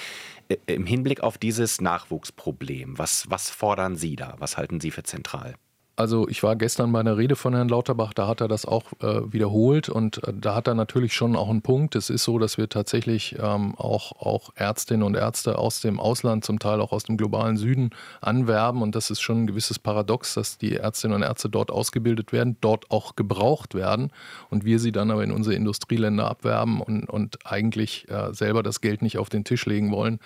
Äh, 0.50 0.58
Im 0.66 0.88
Hinblick 0.88 1.22
auf 1.22 1.38
dieses 1.38 1.80
Nachwuchsproblem, 1.80 2.98
was, 2.98 3.30
was 3.30 3.52
fordern 3.52 3.96
Sie 3.96 4.16
da? 4.16 4.36
Was 4.40 4.58
halten 4.58 4.80
Sie 4.80 4.90
für 4.90 5.04
zentral? 5.04 5.54
Also 5.98 6.28
ich 6.30 6.42
war 6.42 6.56
gestern 6.56 6.92
bei 6.94 7.02
einer 7.02 7.18
Rede 7.18 7.36
von 7.36 7.54
Herrn 7.54 7.68
Lauterbach, 7.68 8.14
da 8.14 8.26
hat 8.26 8.40
er 8.42 8.48
das 8.48 8.66
auch 8.66 8.86
äh, 9.02 9.32
wiederholt 9.32 9.90
und 9.90 10.26
äh, 10.26 10.34
da 10.34 10.56
hat 10.56 10.68
er 10.68 10.74
natürlich 10.74 11.14
schon 11.14 11.36
auch 11.36 11.50
einen 11.50 11.62
Punkt. 11.62 11.96
Es 11.96 12.10
ist 12.10 12.24
so, 12.24 12.40
dass 12.40 12.58
wir 12.58 12.70
tatsächlich 12.70 13.36
ähm, 13.40 13.76
auch, 13.76 14.14
auch 14.14 14.52
Ärztinnen 14.56 15.04
und 15.04 15.16
Ärzte 15.16 15.58
aus 15.58 15.82
dem 15.82 16.00
Ausland, 16.00 16.46
zum 16.46 16.60
Teil 16.60 16.80
auch 16.80 16.94
aus 16.94 17.04
dem 17.04 17.18
globalen 17.18 17.58
Süden 17.58 17.90
anwerben 18.22 18.82
und 18.82 18.96
das 18.96 19.12
ist 19.12 19.22
schon 19.22 19.44
ein 19.44 19.48
gewisses 19.48 19.80
Paradox, 19.80 20.34
dass 20.34 20.58
die 20.58 20.78
Ärztinnen 20.78 21.18
und 21.18 21.24
Ärzte 21.24 21.50
dort 21.50 21.72
ausgebildet 21.72 22.32
werden, 22.32 22.56
dort 22.62 22.90
auch 22.90 23.18
gebraucht 23.18 23.76
werden 23.76 24.12
und 24.50 24.64
wir 24.64 24.80
sie 24.80 24.94
dann 24.94 25.12
aber 25.12 25.26
in 25.26 25.32
unsere 25.32 25.56
Industrieländer 25.56 26.26
abwerben 26.26 26.82
und, 26.82 27.10
und 27.10 27.46
eigentlich 27.46 28.10
äh, 28.10 28.34
selber 28.34 28.64
das 28.64 28.80
Geld 28.80 29.02
nicht 29.02 29.18
auf 29.18 29.28
den 29.28 29.44
Tisch 29.44 29.66
legen 29.66 29.92
wollen 29.92 30.20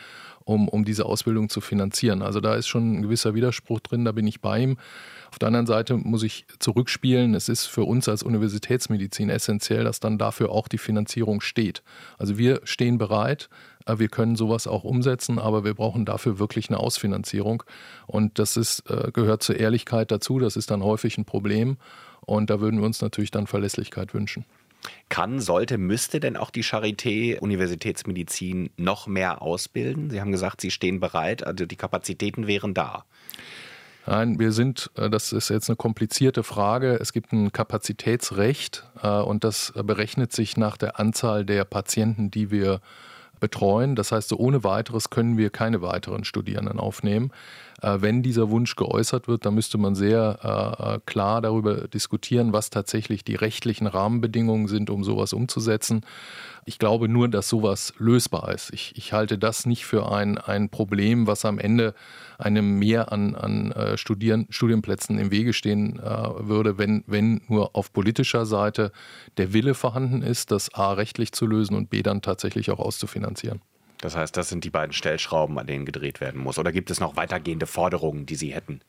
um, 0.46 0.70
um 0.70 0.86
diese 0.86 1.06
Ausbildung 1.06 1.50
zu 1.50 1.60
finanzieren. 1.60 2.22
Also 2.22 2.40
da 2.40 2.56
ist 2.56 2.68
schon 2.68 3.00
ein 3.00 3.02
gewisser 3.02 3.34
Widerspruch 3.34 3.80
drin, 3.80 4.06
da 4.06 4.12
bin 4.12 4.28
ich 4.28 4.42
bei 4.42 4.60
ihm. 4.60 4.78
Auf 5.36 5.40
der 5.40 5.48
anderen 5.48 5.66
Seite 5.66 5.98
muss 5.98 6.24
ich 6.24 6.46
zurückspielen, 6.60 7.36
es 7.36 7.50
ist 7.50 7.66
für 7.66 7.84
uns 7.84 8.08
als 8.08 8.24
Universitätsmedizin 8.24 9.30
essentiell, 9.30 9.84
dass 9.84 10.00
dann 10.00 10.18
dafür 10.18 10.50
auch 10.50 10.70
die 10.70 10.78
Finanzierung 10.78 11.42
steht. 11.42 11.84
Also 12.18 12.38
wir 12.38 12.62
stehen 12.64 12.98
bereit, 12.98 13.50
äh, 13.86 14.00
wir 14.00 14.08
können 14.08 14.38
sowas 14.38 14.66
auch 14.66 14.86
umsetzen, 14.86 15.38
aber 15.38 15.66
wir 15.66 15.74
brauchen 15.74 16.06
dafür 16.06 16.40
wirklich 16.40 16.70
eine 16.70 16.80
Ausfinanzierung. 16.80 17.64
Und 18.08 18.40
das 18.40 18.56
ist, 18.56 18.90
äh, 18.90 19.12
gehört 19.12 19.44
zur 19.44 19.60
Ehrlichkeit 19.60 20.10
dazu, 20.10 20.40
das 20.40 20.56
ist 20.56 20.72
dann 20.72 20.82
häufig 20.82 21.18
ein 21.18 21.26
Problem. 21.26 21.76
Und 22.22 22.50
da 22.50 22.62
würden 22.62 22.80
wir 22.80 22.86
uns 22.86 23.02
natürlich 23.02 23.32
dann 23.32 23.46
Verlässlichkeit 23.46 24.14
wünschen. 24.14 24.46
Kann, 25.10 25.42
sollte, 25.42 25.78
müsste 25.78 26.22
denn 26.22 26.38
auch 26.38 26.50
die 26.50 26.64
Charité 26.64 27.40
Universitätsmedizin 27.40 28.70
noch 28.78 29.06
mehr 29.06 29.42
ausbilden? 29.42 30.12
Sie 30.12 30.22
haben 30.22 30.32
gesagt, 30.32 30.62
Sie 30.62 30.72
stehen 30.72 31.02
bereit, 31.02 31.46
also 31.46 31.66
die 31.66 31.76
Kapazitäten 31.76 32.48
wären 32.48 32.74
da. 32.74 33.04
Nein, 34.08 34.38
wir 34.38 34.52
sind, 34.52 34.92
äh, 34.96 35.10
das 35.10 35.34
ist 35.34 35.50
jetzt 35.50 35.70
eine 35.70 35.76
komplizierte 35.76 36.44
Frage. 36.44 36.98
Es 37.02 37.12
gibt 37.12 37.34
ein 37.34 37.52
Kapazitätsrecht 37.52 38.86
äh, 39.02 39.08
und 39.08 39.44
das 39.44 39.74
berechnet 39.76 40.32
sich 40.32 40.58
nach 40.58 40.78
der 40.78 41.00
Anzahl 41.00 41.46
der 41.46 41.66
Patienten, 41.66 42.30
die 42.30 42.52
wir 42.52 42.82
betreuen. 43.40 43.96
Das 43.96 44.12
heißt, 44.12 44.30
so 44.30 44.38
ohne 44.38 44.64
weiteres 44.64 45.10
können 45.10 45.38
wir 45.38 45.50
keine 45.50 45.82
weiteren 45.82 46.24
Studierenden 46.24 46.80
aufnehmen. 46.80 47.32
Äh, 47.82 47.98
wenn 48.02 48.24
dieser 48.24 48.50
Wunsch 48.50 48.76
geäußert 48.76 49.28
wird, 49.28 49.46
dann 49.46 49.56
müsste 49.56 49.78
man 49.78 49.96
sehr 49.96 50.40
äh, 50.42 51.00
klar 51.06 51.42
darüber 51.42 51.88
diskutieren, 51.88 52.54
was 52.54 52.70
tatsächlich 52.70 53.24
die 53.24 53.36
rechtlichen 53.36 53.88
Rahmenbedingungen 53.88 54.68
sind, 54.68 54.90
um 54.90 55.04
sowas 55.04 55.34
umzusetzen. 55.34 56.06
Ich 56.66 56.80
glaube 56.80 57.08
nur, 57.08 57.28
dass 57.28 57.48
sowas 57.48 57.94
lösbar 57.98 58.52
ist. 58.52 58.74
Ich, 58.74 58.94
ich 58.96 59.14
halte 59.14 59.38
das 59.38 59.66
nicht 59.66 59.86
für 59.86 60.12
ein, 60.12 60.38
ein 60.38 60.70
Problem, 60.70 61.28
was 61.28 61.46
am 61.46 61.60
Ende 61.60 61.94
einem 62.40 62.80
Mehr 62.80 63.12
an, 63.12 63.36
an 63.36 63.72
äh, 63.72 63.98
Studieren, 63.98 64.48
Studienplätzen 64.50 65.20
im 65.20 65.32
Wege 65.32 65.54
stehen 65.54 66.00
äh, 66.00 66.48
würde, 66.48 66.78
wenn, 66.78 67.04
wenn 67.08 67.42
nur 67.48 67.76
auf 67.76 67.94
politischer 67.94 68.46
Seite 68.46 68.92
der 69.38 69.54
Wille 69.54 69.74
vorhanden 69.74 70.22
ist, 70.22 70.52
das 70.52 70.74
A 70.74 70.94
rechtlich 70.94 71.34
zu 71.34 71.46
lösen 71.46 71.76
und 71.76 71.90
B 71.90 72.02
dann 72.02 72.22
tatsächlich 72.22 72.72
auch 72.72 72.80
auszufinanzieren. 72.80 73.62
Das 74.02 74.16
heißt, 74.16 74.36
das 74.36 74.50
sind 74.50 74.64
die 74.64 74.70
beiden 74.70 74.94
Stellschrauben, 74.94 75.58
an 75.58 75.68
denen 75.68 75.86
gedreht 75.86 76.22
werden 76.22 76.42
muss. 76.42 76.60
Oder 76.60 76.72
gibt 76.72 76.92
es 76.92 77.00
noch 77.00 77.16
weitergehende 77.16 77.66
Forderungen, 77.66 78.26
die 78.26 78.36
Sie 78.36 78.54
hätten? 78.54 78.82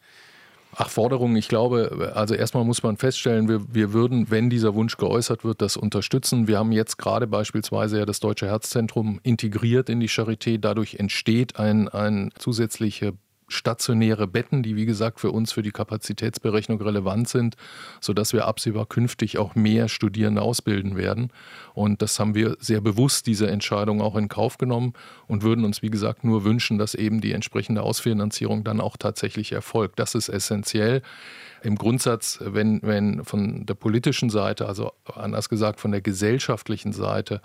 Ach, 0.78 0.90
Forderungen, 0.90 1.36
ich 1.36 1.48
glaube, 1.48 2.12
also 2.14 2.34
erstmal 2.34 2.64
muss 2.64 2.82
man 2.82 2.98
feststellen, 2.98 3.48
wir, 3.48 3.62
wir 3.72 3.94
würden, 3.94 4.30
wenn 4.30 4.50
dieser 4.50 4.74
Wunsch 4.74 4.98
geäußert 4.98 5.42
wird, 5.42 5.62
das 5.62 5.78
unterstützen. 5.78 6.48
Wir 6.48 6.58
haben 6.58 6.70
jetzt 6.70 6.98
gerade 6.98 7.26
beispielsweise 7.26 7.98
ja 8.00 8.04
das 8.04 8.20
Deutsche 8.20 8.46
Herzzentrum 8.46 9.18
integriert 9.22 9.88
in 9.88 10.00
die 10.00 10.08
Charité. 10.10 10.58
Dadurch 10.58 10.96
entsteht 10.96 11.58
ein, 11.58 11.88
ein 11.88 12.30
zusätzliche 12.38 13.14
stationäre 13.48 14.26
Betten, 14.26 14.62
die 14.62 14.76
wie 14.76 14.86
gesagt 14.86 15.20
für 15.20 15.30
uns 15.30 15.52
für 15.52 15.62
die 15.62 15.70
Kapazitätsberechnung 15.70 16.80
relevant 16.80 17.28
sind, 17.28 17.56
sodass 18.00 18.32
wir 18.32 18.46
absehbar 18.46 18.86
künftig 18.86 19.38
auch 19.38 19.54
mehr 19.54 19.88
Studierende 19.88 20.42
ausbilden 20.42 20.96
werden. 20.96 21.30
Und 21.74 22.02
das 22.02 22.18
haben 22.18 22.34
wir 22.34 22.56
sehr 22.58 22.80
bewusst, 22.80 23.26
diese 23.26 23.48
Entscheidung 23.48 24.00
auch 24.00 24.16
in 24.16 24.28
Kauf 24.28 24.58
genommen 24.58 24.94
und 25.26 25.42
würden 25.42 25.64
uns, 25.64 25.82
wie 25.82 25.90
gesagt, 25.90 26.24
nur 26.24 26.44
wünschen, 26.44 26.78
dass 26.78 26.94
eben 26.94 27.20
die 27.20 27.32
entsprechende 27.32 27.82
Ausfinanzierung 27.82 28.64
dann 28.64 28.80
auch 28.80 28.96
tatsächlich 28.96 29.52
erfolgt. 29.52 29.98
Das 29.98 30.14
ist 30.14 30.28
essentiell 30.28 31.02
im 31.66 31.74
Grundsatz, 31.74 32.38
wenn, 32.40 32.80
wenn 32.82 33.24
von 33.24 33.66
der 33.66 33.74
politischen 33.74 34.30
Seite, 34.30 34.66
also 34.66 34.92
anders 35.12 35.48
gesagt 35.48 35.80
von 35.80 35.90
der 35.90 36.00
gesellschaftlichen 36.00 36.92
Seite, 36.92 37.40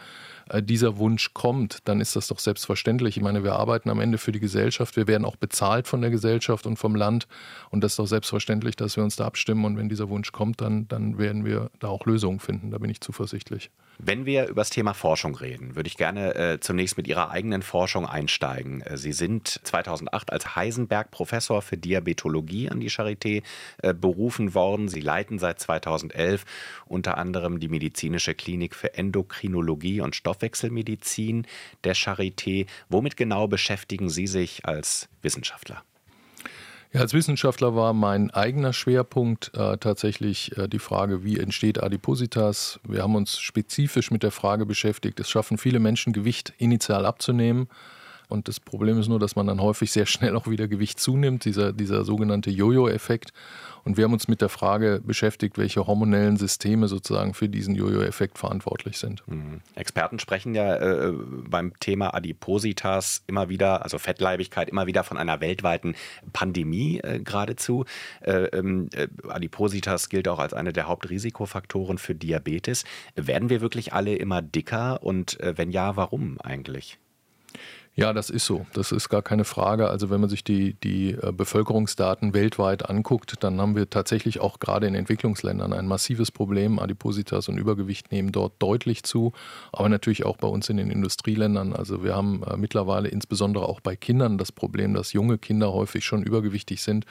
äh, 0.50 0.62
dieser 0.62 0.98
Wunsch 0.98 1.34
kommt, 1.34 1.80
dann 1.86 2.00
ist 2.00 2.16
das 2.16 2.28
doch 2.28 2.38
selbstverständlich. 2.38 3.18
Ich 3.18 3.24
meine, 3.24 3.44
wir 3.44 3.54
arbeiten 3.54 3.90
am 3.90 4.00
Ende 4.00 4.20
für 4.20 4.32
die 4.32 4.40
Gesellschaft, 4.40 4.96
wir 4.96 5.08
werden 5.08 5.26
auch 5.26 5.38
bezahlt 5.38 5.88
von 5.88 6.02
der 6.02 6.12
Gesellschaft 6.12 6.68
und 6.68 6.78
vom 6.78 6.96
Land 6.96 7.28
und 7.72 7.84
das 7.84 7.94
ist 7.94 8.00
doch 8.00 8.06
selbstverständlich, 8.06 8.76
dass 8.76 8.96
wir 8.96 9.04
uns 9.04 9.16
da 9.16 9.26
abstimmen 9.26 9.66
und 9.66 9.76
wenn 9.76 9.90
dieser 9.90 10.10
Wunsch 10.10 10.32
kommt, 10.32 10.62
dann, 10.62 10.88
dann 10.88 11.18
werden 11.18 11.44
wir 11.44 11.72
da 11.80 11.88
auch 11.88 12.06
Lösungen 12.06 12.40
finden. 12.40 12.70
Da 12.70 12.78
bin 12.78 12.92
ich 12.92 13.02
zuversichtlich. 13.02 13.72
Wenn 14.04 14.26
wir 14.26 14.48
über 14.48 14.62
das 14.62 14.72
Thema 14.72 14.96
Forschung 14.96 15.36
reden, 15.36 15.76
würde 15.76 15.86
ich 15.86 15.96
gerne 15.96 16.34
äh, 16.34 16.60
zunächst 16.60 16.98
mit 16.98 17.08
Ihrer 17.08 17.30
eigenen 17.30 17.62
Forschung 17.62 18.08
einsteigen. 18.08 18.82
Äh, 18.82 18.98
Sie 18.98 19.14
sind 19.14 19.48
2008 19.48 20.34
als 20.34 20.56
Heisenberg-Professor 20.56 21.62
für 21.62 21.78
Diabetologie 21.78 22.68
an 22.72 22.80
die 22.80 22.90
Charité 22.90 23.44
äh, 23.84 23.94
berufen 23.94 24.56
worden. 24.56 24.88
Sie 24.88 25.02
leiten 25.02 25.38
seit 25.38 25.60
2011 25.60 26.46
unter 26.88 27.20
anderem 27.20 27.60
die 27.60 27.68
medizinische 27.70 28.34
Klinik 28.34 28.74
für 28.74 28.96
Endokrinologie 28.96 30.02
und 30.02 30.16
Stoffwechselmedizin 30.16 31.46
der 31.84 31.96
Charité. 31.96 32.66
Womit 32.90 33.18
genau 33.18 33.48
beschäftigen 33.48 34.10
Sie 34.10 34.26
sich 34.26 34.66
als 34.66 35.10
Wissenschaftler? 35.22 35.84
Ja, 36.94 37.00
als 37.00 37.14
Wissenschaftler 37.14 37.74
war 37.74 37.94
mein 37.94 38.32
eigener 38.32 38.74
Schwerpunkt 38.74 39.52
äh, 39.56 39.78
tatsächlich 39.78 40.58
äh, 40.58 40.68
die 40.68 40.80
Frage, 40.80 41.24
wie 41.24 41.40
entsteht 41.40 41.82
Adipositas. 41.82 42.82
Wir 42.86 43.04
haben 43.04 43.16
uns 43.16 43.40
spezifisch 43.40 44.12
mit 44.12 44.24
der 44.24 44.32
Frage 44.32 44.66
beschäftigt, 44.66 45.20
es 45.22 45.30
schaffen 45.30 45.58
viele 45.58 45.80
Menschen 45.80 46.12
Gewicht 46.12 46.54
initial 46.58 47.06
abzunehmen. 47.06 47.70
Und 48.32 48.48
das 48.48 48.60
Problem 48.60 48.98
ist 49.00 49.08
nur, 49.08 49.20
dass 49.20 49.36
man 49.36 49.48
dann 49.48 49.62
häufig 49.62 49.92
sehr 49.92 50.06
schnell 50.06 50.36
auch 50.36 50.48
wieder 50.48 50.68
Gewicht 50.68 51.00
zunimmt, 51.00 51.46
dieser, 51.46 51.74
dieser 51.74 52.06
sogenannte 52.06 52.50
Jojo-Effekt. 52.50 53.34
Und 53.84 53.98
wir 53.98 54.06
haben 54.06 54.14
uns 54.14 54.28
mit 54.28 54.42
der 54.42 54.50
Frage 54.50 55.02
beschäftigt, 55.04 55.58
welche 55.58 55.88
hormonellen 55.88 56.38
Systeme 56.38 56.88
sozusagen 56.88 57.34
für 57.34 57.50
diesen 57.50 57.76
Jojo-Effekt 57.76 58.38
verantwortlich 58.38 58.98
sind. 58.98 59.28
Mhm. 59.28 59.62
Experten 59.76 60.20
sprechen 60.20 60.54
ja 60.54 60.76
äh, 60.76 61.12
beim 61.12 61.78
Thema 61.80 62.14
Adipositas 62.14 63.24
immer 63.28 63.50
wieder, 63.50 63.84
also 63.84 63.98
Fettleibigkeit, 63.98 64.70
immer 64.70 64.88
wieder 64.88 65.04
von 65.04 65.18
einer 65.18 65.42
weltweiten 65.42 65.96
Pandemie 66.32 67.00
äh, 67.00 67.20
geradezu. 67.20 67.86
Äh, 68.22 68.46
ähm, 68.54 68.90
äh 68.94 69.08
Adipositas 69.28 70.10
gilt 70.10 70.28
auch 70.28 70.40
als 70.40 70.54
eine 70.54 70.74
der 70.74 70.88
Hauptrisikofaktoren 70.88 71.98
für 71.98 72.16
Diabetes. 72.16 72.86
Werden 73.16 73.50
wir 73.50 73.62
wirklich 73.62 73.94
alle 73.94 74.16
immer 74.16 74.42
dicker 74.42 75.02
und 75.02 75.40
äh, 75.40 75.58
wenn 75.58 75.72
ja, 75.72 75.96
warum 75.96 76.40
eigentlich? 76.42 77.00
Ja, 77.94 78.14
das 78.14 78.30
ist 78.30 78.46
so. 78.46 78.66
Das 78.72 78.94
ist 78.94 79.10
gar 79.10 79.22
keine 79.22 79.44
Frage. 79.44 79.90
Also 79.90 80.10
wenn 80.10 80.22
man 80.22 80.30
sich 80.30 80.46
die, 80.46 80.76
die 80.76 81.12
äh, 81.12 81.34
Bevölkerungsdaten 81.34 82.34
weltweit 82.34 82.90
anguckt, 82.90 83.44
dann 83.44 83.60
haben 83.60 83.76
wir 83.76 83.90
tatsächlich 83.90 84.40
auch 84.40 84.60
gerade 84.60 84.88
in 84.88 84.96
Entwicklungsländern 84.96 85.74
ein 85.74 85.88
massives 85.88 86.32
Problem. 86.32 86.80
Adipositas 86.80 87.50
und 87.50 87.58
Übergewicht 87.58 88.10
nehmen 88.14 88.32
dort 88.32 88.54
deutlich 88.60 89.04
zu, 89.04 89.34
aber 89.74 89.90
natürlich 89.90 90.26
auch 90.26 90.38
bei 90.38 90.48
uns 90.48 90.70
in 90.70 90.78
den 90.78 90.90
Industrieländern. 90.90 91.74
Also 91.74 92.02
wir 92.02 92.16
haben 92.16 92.44
äh, 92.44 92.56
mittlerweile 92.56 93.10
insbesondere 93.10 93.68
auch 93.68 93.82
bei 93.82 93.98
Kindern 93.98 94.38
das 94.38 94.54
Problem, 94.54 94.94
dass 94.94 95.12
junge 95.12 95.38
Kinder 95.38 95.74
häufig 95.74 96.06
schon 96.06 96.24
übergewichtig 96.24 96.82
sind. 96.84 97.06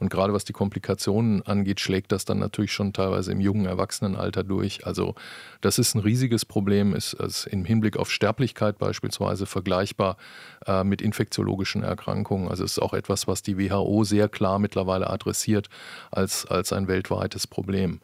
Und 0.00 0.10
gerade 0.10 0.32
was 0.32 0.44
die 0.44 0.52
Komplikationen 0.52 1.42
angeht, 1.42 1.78
schlägt 1.78 2.10
das 2.10 2.24
dann 2.24 2.40
natürlich 2.40 2.72
schon 2.72 2.92
teilweise 2.92 3.30
im 3.30 3.40
jungen 3.40 3.66
Erwachsenenalter 3.66 4.42
durch. 4.42 4.84
Also 4.84 5.14
das 5.60 5.78
ist 5.78 5.94
ein 5.94 6.00
riesiges 6.00 6.44
Problem, 6.44 6.92
ist, 6.92 7.12
ist 7.14 7.46
im 7.46 7.64
Hinblick 7.64 7.96
auf 7.96 8.10
Sterblichkeit 8.10 8.78
beispielsweise 8.78 9.46
vergleichbar 9.46 10.16
äh, 10.66 10.84
mit 10.84 11.02
infektiologischen 11.02 11.82
Erkrankungen. 11.82 12.48
Also 12.48 12.64
es 12.64 12.72
ist 12.72 12.78
auch 12.78 12.94
etwas, 12.94 13.26
was 13.26 13.42
die 13.42 13.58
WHO 13.58 14.04
sehr 14.04 14.28
klar 14.28 14.58
mittlerweile 14.58 15.10
adressiert 15.10 15.68
als, 16.10 16.46
als 16.46 16.72
ein 16.72 16.88
weltweites 16.88 17.46
Problem. 17.46 18.00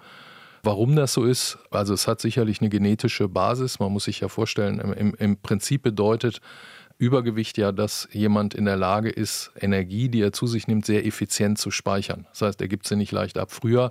Warum 0.63 0.95
das 0.95 1.15
so 1.15 1.25
ist, 1.25 1.59
also 1.71 1.95
es 1.95 2.07
hat 2.07 2.21
sicherlich 2.21 2.61
eine 2.61 2.69
genetische 2.69 3.29
Basis. 3.29 3.79
Man 3.79 3.93
muss 3.93 4.05
sich 4.05 4.21
ja 4.21 4.29
vorstellen, 4.29 4.79
im, 4.79 5.15
im 5.15 5.37
Prinzip 5.39 5.83
bedeutet 5.83 6.41
Übergewicht 7.01 7.57
ja, 7.57 7.73
dass 7.73 8.09
jemand 8.13 8.53
in 8.53 8.67
der 8.67 8.77
Lage 8.77 9.09
ist, 9.09 9.53
Energie, 9.59 10.11
die 10.11 10.21
er 10.21 10.33
zu 10.33 10.47
sich 10.47 10.69
nimmt, 10.69 10.85
sehr 10.85 11.07
effizient 11.07 11.57
zu 11.57 11.71
speichern. 11.71 12.27
Das 12.29 12.43
heißt, 12.43 12.61
er 12.61 12.69
gibt 12.69 12.87
sie 12.87 12.95
nicht 12.95 13.11
leicht 13.11 13.39
ab. 13.39 13.51
Früher, 13.51 13.91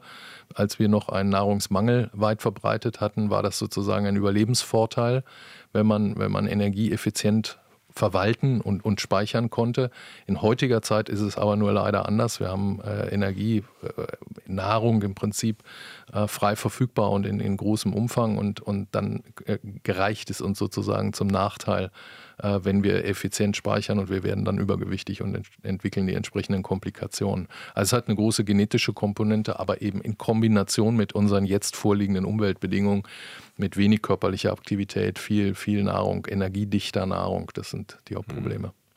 als 0.54 0.78
wir 0.78 0.90
noch 0.90 1.10
einen 1.10 1.30
Nahrungsmangel 1.30 2.12
weit 2.14 2.44
verbreitet 2.44 3.02
hatten, 3.02 3.32
war 3.32 3.42
das 3.42 3.58
sozusagen 3.58 4.06
ein 4.06 4.16
Überlebensvorteil, 4.16 5.24
wenn 5.74 5.88
man, 5.88 6.20
wenn 6.20 6.32
man 6.32 6.46
Energie 6.46 6.92
effizient 6.92 7.58
verwalten 8.00 8.62
und, 8.62 8.84
und 8.84 9.02
speichern 9.02 9.50
konnte. 9.50 9.92
In 10.26 10.42
heutiger 10.42 10.82
Zeit 10.82 11.10
ist 11.10 11.20
es 11.20 11.38
aber 11.38 11.56
nur 11.56 11.72
leider 11.72 12.08
anders. 12.08 12.40
Wir 12.40 12.48
haben 12.48 12.80
äh, 12.82 13.10
Energie, 13.14 13.64
äh, 13.84 14.04
Nahrung 14.48 15.04
im 15.04 15.14
Prinzip 15.14 15.58
äh, 16.14 16.28
frei 16.28 16.56
verfügbar 16.56 17.12
und 17.12 17.26
in, 17.26 17.40
in 17.40 17.58
großem 17.58 17.94
Umfang 17.94 18.38
und, 18.38 18.60
und 18.62 18.88
dann 18.92 19.24
äh, 19.46 19.58
gereicht 19.84 20.30
es 20.30 20.42
uns 20.42 20.58
sozusagen 20.58 21.14
zum 21.14 21.28
Nachteil, 21.28 21.92
äh, 22.40 22.60
wenn 22.64 22.84
wir 22.84 23.06
effizient 23.06 23.56
speichern 23.56 24.00
und 24.00 24.10
wir 24.10 24.24
werden 24.24 24.46
dann 24.46 24.58
übergewichtig 24.58 25.22
und 25.22 25.36
ent 25.36 25.48
entwickeln 25.64 26.08
die 26.08 26.14
entsprechenden 26.14 26.64
Komplikationen. 26.64 27.48
Also 27.74 27.96
es 27.96 27.98
hat 27.98 28.08
eine 28.08 28.16
große 28.16 28.44
genetische 28.44 28.94
Komponente, 28.94 29.60
aber 29.60 29.82
eben 29.82 30.02
in 30.02 30.18
Kombination 30.18 30.96
mit 30.96 31.14
unseren 31.14 31.46
jetzt 31.46 31.76
vorliegenden 31.76 32.26
Umweltbedingungen, 32.26 33.04
mit 33.58 33.78
wenig 33.78 34.02
körperlicher 34.02 34.52
Aktivität, 34.52 35.20
viel, 35.20 35.54
viel 35.54 35.84
Nahrung, 35.84 36.26
energiedichter 36.28 37.06
Nahrung, 37.06 37.52
das 37.54 37.70
sind 37.70 37.98
die 38.08 38.16
Hauptprobleme. 38.16 38.68
Mhm. 38.68 38.89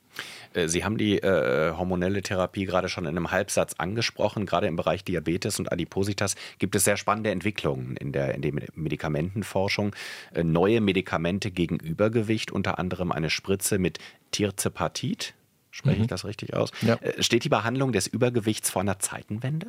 Äh, 0.55 0.69
Sie 0.69 0.85
haben 0.85 0.99
die 0.99 1.19
äh, 1.19 1.73
hormonelle 1.73 2.23
Therapie 2.23 2.65
gerade 2.65 2.89
schon 2.89 3.05
in 3.05 3.11
einem 3.11 3.31
Halbsatz 3.31 3.75
angesprochen. 3.79 4.47
Gerade 4.47 4.67
im 4.67 4.77
Bereich 4.77 5.05
Diabetes 5.05 5.59
und 5.59 5.71
Adipositas 5.71 6.37
gibt 6.59 6.75
es 6.75 6.85
sehr 6.85 6.97
spannende 6.97 7.31
Entwicklungen 7.31 7.97
in 7.97 8.13
der, 8.13 8.35
in 8.35 8.43
der 8.43 8.53
Medikamentenforschung. 8.75 9.95
Äh, 10.35 10.45
neue 10.45 10.81
Medikamente 10.81 11.51
gegen 11.51 11.79
Übergewicht, 11.79 12.51
unter 12.51 12.79
anderem 12.79 13.13
eine 13.13 13.31
Spritze 13.31 13.79
mit 13.79 13.99
Tirzepatit. 14.31 15.35
Spreche 15.71 15.97
mhm. 15.97 16.03
ich 16.03 16.09
das 16.09 16.25
richtig 16.25 16.55
aus? 16.55 16.71
Ja. 16.83 16.97
Äh, 16.97 17.23
steht 17.23 17.45
die 17.45 17.49
Behandlung 17.49 17.93
des 17.93 18.07
Übergewichts 18.07 18.71
vor 18.71 18.83
einer 18.83 18.99
Zeitenwende? 18.99 19.69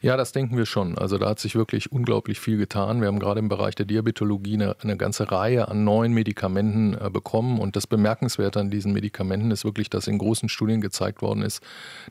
Ja, 0.00 0.16
das 0.16 0.32
denken 0.32 0.56
wir 0.56 0.66
schon. 0.66 0.96
Also 0.96 1.18
da 1.18 1.28
hat 1.30 1.40
sich 1.40 1.54
wirklich 1.54 1.90
unglaublich 1.90 2.38
viel 2.38 2.56
getan. 2.56 3.00
Wir 3.00 3.08
haben 3.08 3.18
gerade 3.18 3.40
im 3.40 3.48
Bereich 3.48 3.74
der 3.74 3.86
Diabetologie 3.86 4.54
eine, 4.54 4.76
eine 4.80 4.96
ganze 4.96 5.30
Reihe 5.30 5.68
an 5.68 5.84
neuen 5.84 6.12
Medikamenten 6.12 6.94
äh, 6.94 7.10
bekommen. 7.10 7.58
Und 7.58 7.76
das 7.76 7.86
Bemerkenswerte 7.86 8.60
an 8.60 8.70
diesen 8.70 8.92
Medikamenten 8.92 9.50
ist 9.50 9.64
wirklich, 9.64 9.90
dass 9.90 10.06
in 10.06 10.18
großen 10.18 10.48
Studien 10.48 10.80
gezeigt 10.80 11.22
worden 11.22 11.42
ist, 11.42 11.62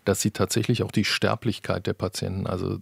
dass 0.06 0.22
sie 0.22 0.32
tatsächlich 0.32 0.84
auch 0.84 0.92
die 0.92 1.06
Sterblichkeit 1.06 1.88
der 1.88 1.94
Patienten, 1.94 2.48
also 2.48 2.80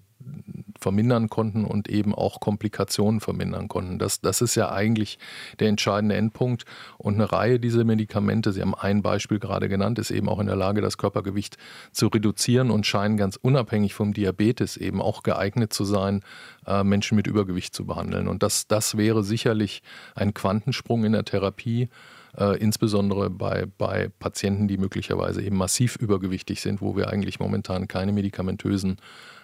vermindern 0.86 1.30
konnten 1.30 1.66
und 1.66 1.88
eben 1.88 2.14
auch 2.14 2.40
Komplikationen 2.40 3.20
vermindern 3.20 3.68
konnten. 3.68 3.98
Das, 3.98 4.22
das 4.22 4.42
ist 4.42 4.54
ja 4.54 4.72
eigentlich 4.72 5.18
der 5.60 5.68
entscheidende 5.68 6.16
Endpunkt. 6.16 6.66
Und 7.00 7.16
eine 7.16 7.32
Reihe 7.32 7.60
dieser 7.60 7.84
Medikamente, 7.84 8.54
Sie 8.54 8.62
haben 8.62 8.76
ein 8.76 9.02
Beispiel 9.02 9.40
gerade 9.40 9.68
genannt, 9.68 9.98
ist 9.98 10.12
eben 10.12 10.30
auch 10.30 10.40
in 10.40 10.46
der 10.46 10.56
Lage, 10.56 10.82
das 10.82 11.00
Körpergewicht 11.00 11.58
zu 11.92 12.06
reduzieren 12.06 12.70
und 12.70 12.86
scheinen 12.86 13.18
ganz 13.18 13.36
unabhängig 13.36 13.96
vom 13.96 14.14
Diabetes 14.14 14.78
eben 14.78 15.02
auch 15.02 15.24
geeignet 15.24 15.74
zu 15.74 15.86
sein, 15.86 16.22
äh, 16.68 16.84
Menschen 16.84 17.16
mit 17.16 17.26
Übergewicht 17.26 17.74
zu 17.74 17.88
behandeln. 17.88 18.28
Und 18.28 18.44
das, 18.44 18.68
das 18.68 18.96
wäre 18.96 19.24
sicherlich 19.24 19.82
ein 20.14 20.36
Quantensprung 20.36 21.04
in 21.04 21.14
der 21.14 21.26
Therapie. 21.26 21.90
Äh, 22.38 22.58
insbesondere 22.58 23.30
bei, 23.30 23.66
bei 23.78 24.10
Patienten, 24.20 24.68
die 24.68 24.78
möglicherweise 24.78 25.42
eben 25.42 25.56
massiv 25.56 25.96
übergewichtig 25.96 26.62
sind, 26.62 26.82
wo 26.82 26.98
wir 26.98 27.08
eigentlich 27.08 27.40
momentan 27.40 27.88
keine 27.88 28.12
medikamentösen 28.12 28.98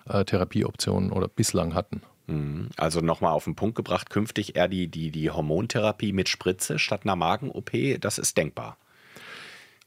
äh, 0.08 0.24
Therapieoptionen 0.25 1.12
oder 1.12 1.27
bislang 1.27 1.74
hatten. 1.74 2.01
Mhm. 2.27 2.70
Also 2.77 3.01
nochmal 3.01 3.34
auf 3.34 3.43
den 3.46 3.55
Punkt 3.55 3.75
gebracht, 3.75 4.10
künftig 4.10 4.55
eher 4.55 4.67
die, 4.67 4.88
die, 4.88 5.12
die 5.12 5.29
Hormontherapie 5.29 6.13
mit 6.13 6.29
Spritze 6.29 6.79
statt 6.79 7.01
einer 7.03 7.15
Magen-OP, 7.15 7.72
das 8.00 8.17
ist 8.17 8.38
denkbar. 8.38 8.77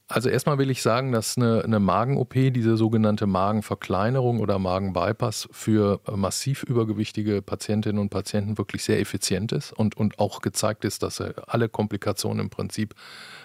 Also 0.07 0.29
erstmal 0.29 0.59
will 0.59 0.69
ich 0.69 0.83
sagen, 0.83 1.13
dass 1.13 1.39
eine, 1.39 1.65
eine 1.65 1.81
Magen-OP, 1.81 2.35
diese 2.35 2.77
sogenannte 2.77 3.27
Magenverkleinerung 3.27 4.41
oder 4.41 4.59
Magenbypass 4.59 5.49
für 5.51 5.99
massiv 6.15 6.63
übergewichtige 6.63 7.41
Patientinnen 7.41 7.99
und 7.99 8.11
Patienten 8.11 8.59
wirklich 8.59 8.85
sehr 8.85 9.01
effizient 9.01 9.53
ist 9.53 9.73
und, 9.73 9.97
und 9.97 10.19
auch 10.19 10.43
gezeigt 10.43 10.85
ist, 10.85 11.03
dass 11.03 11.21
er 11.21 11.35
alle 11.47 11.71
Komplikationen 11.71 12.41
im 12.41 12.51
Prinzip 12.51 12.95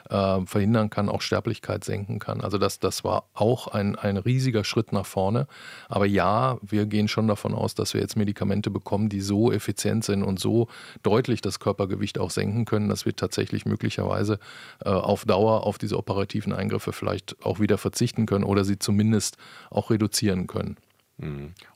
äh, 0.10 0.46
verhindern 0.46 0.90
kann, 0.90 1.08
auch 1.08 1.22
Sterblichkeit 1.22 1.84
senken 1.84 2.20
kann. 2.20 2.42
Also 2.42 2.58
das, 2.58 2.80
das 2.80 3.04
war 3.04 3.30
auch 3.34 3.68
ein, 3.68 3.96
ein 3.96 4.18
riesiger 4.18 4.64
Schritt 4.64 4.92
nach 4.92 5.06
vorne. 5.06 5.48
Aber 5.88 6.06
ja, 6.06 6.58
wir 6.62 6.88
gehen 6.88 7.08
schon 7.08 7.28
davon 7.28 7.54
aus, 7.54 7.76
dass 7.76 7.94
wir 7.94 8.02
jetzt 8.02 8.18
Medikamente 8.18 8.70
bekommen, 8.70 9.08
die 9.08 9.22
so 9.22 9.52
effizient 9.52 10.04
sind 10.04 10.24
und 10.24 10.40
so 10.40 10.68
deutlich 11.04 11.42
das 11.42 11.60
Körpergewicht 11.60 12.20
auch 12.20 12.32
senken 12.32 12.66
können, 12.66 12.90
dass 12.90 13.06
wir 13.06 13.16
tatsächlich 13.16 13.66
möglicherweise 13.66 14.40
äh, 14.84 14.90
auf 14.90 15.26
Dauer 15.26 15.66
auf 15.66 15.78
diese 15.78 15.98
operativen 15.98 16.49
Eingriffe 16.54 16.94
vielleicht 16.94 17.44
auch 17.46 17.60
wieder 17.60 17.78
verzichten 17.78 18.26
können 18.26 18.44
oder 18.44 18.64
sie 18.64 18.80
zumindest 18.80 19.38
auch 19.70 19.90
reduzieren 19.90 20.48
können. 20.48 20.78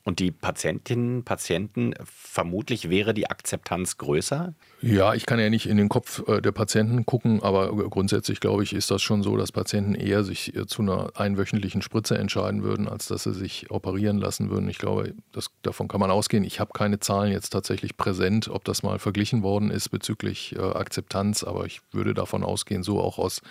Und 0.04 0.18
die 0.20 0.30
Patientinnen, 0.30 1.22
Patienten, 1.22 1.94
vermutlich 2.04 2.88
wäre 2.88 3.12
die 3.12 3.28
Akzeptanz 3.28 3.98
größer? 3.98 4.54
Ja, 4.80 5.14
ich 5.14 5.26
kann 5.26 5.38
ja 5.38 5.50
nicht 5.50 5.66
in 5.66 5.76
den 5.76 5.88
Kopf 5.88 6.26
äh, 6.28 6.40
der 6.40 6.52
Patienten 6.52 7.06
gucken, 7.06 7.42
aber 7.42 7.74
grundsätzlich 7.88 8.40
glaube 8.40 8.62
ich, 8.62 8.72
ist 8.72 8.90
das 8.90 9.02
schon 9.02 9.22
so, 9.22 9.36
dass 9.36 9.52
Patienten 9.52 9.94
eher 9.94 10.24
sich 10.24 10.54
äh, 10.54 10.66
zu 10.66 10.82
einer 10.82 11.12
einwöchentlichen 11.14 11.82
Spritze 11.82 12.18
entscheiden 12.18 12.62
würden, 12.62 12.88
als 12.88 13.06
dass 13.06 13.24
sie 13.24 13.34
sich 13.34 13.70
operieren 13.70 14.18
lassen 14.18 14.50
würden. 14.50 14.68
Ich 14.68 14.78
glaube, 14.78 15.14
das, 15.32 15.50
davon 15.62 15.88
kann 15.88 16.00
man 16.00 16.10
ausgehen. 16.10 16.44
Ich 16.44 16.60
habe 16.60 16.72
keine 16.74 17.00
Zahlen 17.00 17.32
jetzt 17.32 17.50
tatsächlich 17.50 17.96
präsent, 17.96 18.48
ob 18.48 18.64
das 18.64 18.82
mal 18.82 18.98
verglichen 18.98 19.42
worden 19.42 19.70
ist 19.70 19.90
bezüglich 19.90 20.54
äh, 20.56 20.60
Akzeptanz, 20.60 21.44
aber 21.44 21.66
ich 21.66 21.80
würde 21.92 22.14
davon 22.14 22.44
ausgehen, 22.44 22.82
so 22.82 23.00
auch 23.00 23.18
aus 23.18 23.42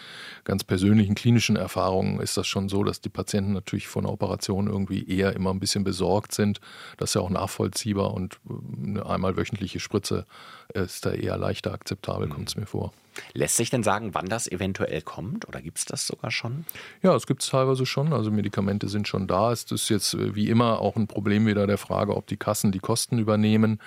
ganz 0.43 0.63
persönlichen 0.63 1.15
klinischen 1.15 1.55
Erfahrungen 1.55 2.19
ist 2.19 2.37
das 2.37 2.47
schon 2.47 2.69
so, 2.69 2.83
dass 2.83 3.01
die 3.01 3.09
Patienten 3.09 3.53
natürlich 3.53 3.87
von 3.87 4.03
der 4.03 4.13
Operation 4.13 4.67
irgendwie 4.67 5.07
eher 5.07 5.33
immer 5.33 5.51
ein 5.51 5.59
bisschen 5.59 5.82
besorgt 5.83 6.33
sind. 6.33 6.59
Das 6.97 7.11
ist 7.11 7.13
ja 7.15 7.21
auch 7.21 7.29
nachvollziehbar 7.29 8.13
und 8.13 8.39
eine 8.83 9.05
einmal 9.05 9.37
wöchentliche 9.37 9.79
Spritze 9.79 10.25
ist 10.73 11.05
da 11.05 11.11
eher 11.11 11.37
leichter 11.37 11.73
akzeptabel, 11.73 12.27
kommt 12.29 12.49
es 12.49 12.55
mir 12.55 12.65
vor. 12.65 12.91
Lässt 13.33 13.57
sich 13.57 13.69
denn 13.69 13.83
sagen, 13.83 14.13
wann 14.13 14.25
das 14.25 14.47
eventuell 14.47 15.01
kommt 15.01 15.47
oder 15.47 15.61
gibt 15.61 15.77
es 15.77 15.85
das 15.85 16.07
sogar 16.07 16.31
schon? 16.31 16.65
Ja, 17.01 17.15
es 17.15 17.27
gibt 17.27 17.43
es 17.43 17.49
teilweise 17.49 17.85
schon. 17.85 18.13
Also 18.13 18.31
Medikamente 18.31 18.89
sind 18.89 19.07
schon 19.07 19.27
da. 19.27 19.51
Es 19.51 19.65
ist 19.71 19.89
jetzt 19.89 20.13
äh, 20.13 20.35
wie 20.35 20.49
immer 20.49 20.79
auch 20.79 20.95
ein 20.95 21.07
Problem 21.07 21.45
wieder 21.45 21.67
der 21.67 21.77
Frage, 21.77 22.15
ob 22.15 22.27
die 22.27 22.37
Kassen 22.37 22.71
die 22.71 22.79
Kosten 22.79 23.19
übernehmen. 23.19 23.79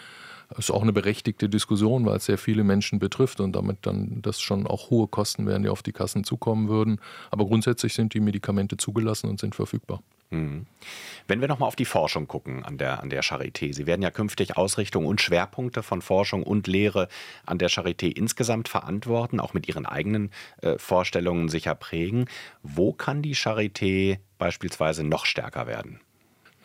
Das 0.48 0.60
ist 0.60 0.70
auch 0.70 0.82
eine 0.82 0.92
berechtigte 0.92 1.48
Diskussion, 1.48 2.06
weil 2.06 2.18
es 2.18 2.26
sehr 2.26 2.38
viele 2.38 2.62
Menschen 2.62 3.00
betrifft 3.00 3.40
und 3.40 3.52
damit 3.54 3.78
dann 3.82 4.22
das 4.22 4.40
schon 4.40 4.66
auch 4.66 4.90
hohe 4.90 5.08
Kosten 5.08 5.46
wären, 5.46 5.64
die 5.64 5.68
auf 5.68 5.82
die 5.82 5.92
Kassen 5.92 6.22
zukommen 6.22 6.68
würden. 6.68 7.00
Aber 7.32 7.46
grundsätzlich 7.46 7.94
sind 7.94 8.14
die 8.14 8.20
Medikamente 8.20 8.76
zugelassen 8.76 9.28
und 9.28 9.40
sind 9.40 9.56
verfügbar. 9.56 10.02
Mhm. 10.30 10.66
Wenn 11.28 11.40
wir 11.40 11.49
nochmal 11.49 11.68
auf 11.68 11.76
die 11.76 11.85
Forschung 11.85 12.28
gucken 12.28 12.64
an 12.64 12.78
der, 12.78 13.00
an 13.00 13.11
der 13.11 13.23
Charité. 13.23 13.73
Sie 13.73 13.87
werden 13.87 14.02
ja 14.02 14.11
künftig 14.11 14.56
Ausrichtung 14.56 15.06
und 15.06 15.21
Schwerpunkte 15.21 15.83
von 15.83 16.02
Forschung 16.02 16.42
und 16.42 16.66
Lehre 16.66 17.09
an 17.45 17.59
der 17.59 17.71
Charité 17.71 18.11
insgesamt 18.14 18.68
verantworten, 18.68 19.40
auch 19.40 19.54
mit 19.54 19.68
Ihren 19.68 19.87
eigenen 19.87 20.30
äh, 20.62 20.78
Vorstellungen 20.78 21.49
sicher 21.49 21.75
prägen. 21.75 22.26
Wo 22.62 22.92
kann 22.92 23.23
die 23.23 23.35
Charité 23.35 24.18
beispielsweise 24.38 25.04
noch 25.04 25.26
stärker 25.26 25.66
werden? 25.66 26.00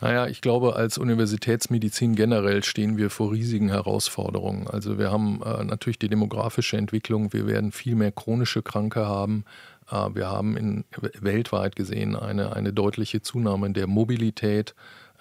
Naja, 0.02 0.26
ich 0.26 0.42
glaube, 0.42 0.76
als 0.76 0.98
Universitätsmedizin 0.98 2.16
generell 2.16 2.64
stehen 2.64 2.98
wir 2.98 3.12
vor 3.12 3.32
riesigen 3.32 3.70
Herausforderungen. 3.70 4.68
Also 4.68 4.98
wir 4.98 5.12
haben 5.12 5.44
äh, 5.44 5.64
natürlich 5.64 6.00
die 6.00 6.10
demografische 6.10 6.76
Entwicklung, 6.76 7.34
wir 7.34 7.46
werden 7.46 7.72
viel 7.72 7.96
mehr 7.96 8.12
chronische 8.12 8.64
Kranke 8.64 9.06
haben, 9.06 9.46
wir 9.92 10.30
haben 10.30 10.58
in, 10.58 10.86
weltweit 11.20 11.76
gesehen 11.76 12.16
eine, 12.16 12.56
eine 12.56 12.74
deutliche 12.74 13.22
Zunahme 13.22 13.72
der 13.72 13.88
Mobilität. 13.88 14.74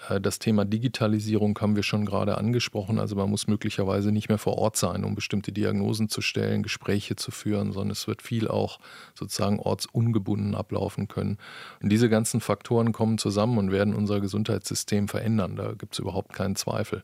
Äh, 0.09 0.21
das 0.21 0.39
Thema 0.39 0.65
Digitalisierung 0.65 1.57
haben 1.59 1.75
wir 1.75 1.83
schon 1.83 2.05
gerade 2.05 2.37
angesprochen. 2.37 2.99
Also 2.99 3.15
man 3.15 3.29
muss 3.29 3.47
möglicherweise 3.47 4.11
nicht 4.11 4.29
mehr 4.29 4.37
vor 4.37 4.57
Ort 4.57 4.77
sein, 4.77 5.03
um 5.03 5.15
bestimmte 5.15 5.51
Diagnosen 5.51 6.09
zu 6.09 6.21
stellen, 6.21 6.63
Gespräche 6.63 7.15
zu 7.15 7.31
führen, 7.31 7.71
sondern 7.71 7.91
es 7.91 8.07
wird 8.07 8.21
viel 8.21 8.47
auch 8.47 8.79
sozusagen 9.13 9.59
ortsungebunden 9.59 10.55
ablaufen 10.55 11.07
können. 11.07 11.37
Und 11.81 11.89
diese 11.89 12.09
ganzen 12.09 12.41
Faktoren 12.41 12.93
kommen 12.93 13.17
zusammen 13.17 13.57
und 13.57 13.71
werden 13.71 13.93
unser 13.93 14.21
Gesundheitssystem 14.21 15.07
verändern. 15.07 15.55
Da 15.55 15.73
gibt 15.73 15.93
es 15.93 15.99
überhaupt 15.99 16.33
keinen 16.33 16.55
Zweifel. 16.55 17.03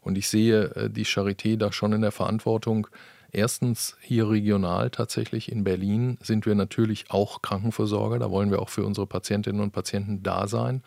Und 0.00 0.18
ich 0.18 0.28
sehe 0.28 0.64
äh, 0.74 0.90
die 0.90 1.06
Charité 1.06 1.56
da 1.56 1.72
schon 1.72 1.92
in 1.92 2.02
der 2.02 2.12
Verantwortung, 2.12 2.88
Erstens 3.34 3.96
hier 4.00 4.30
regional 4.30 4.90
tatsächlich 4.90 5.50
in 5.50 5.64
Berlin 5.64 6.18
sind 6.22 6.46
wir 6.46 6.54
natürlich 6.54 7.10
auch 7.10 7.42
Krankenversorger. 7.42 8.20
Da 8.20 8.30
wollen 8.30 8.52
wir 8.52 8.62
auch 8.62 8.68
für 8.68 8.84
unsere 8.84 9.08
Patientinnen 9.08 9.60
und 9.60 9.72
Patienten 9.72 10.22
da 10.22 10.46
sein. 10.46 10.84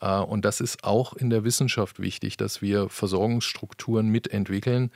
Äh, 0.00 0.18
und 0.18 0.44
das 0.44 0.60
ist 0.60 0.84
auch 0.84 1.14
in 1.14 1.30
der 1.30 1.44
Wissenschaft 1.44 1.98
wichtig, 1.98 2.36
dass 2.36 2.60
wir 2.60 2.90
Versorgungsstrukturen 2.90 4.08
mitentwickeln, 4.08 4.90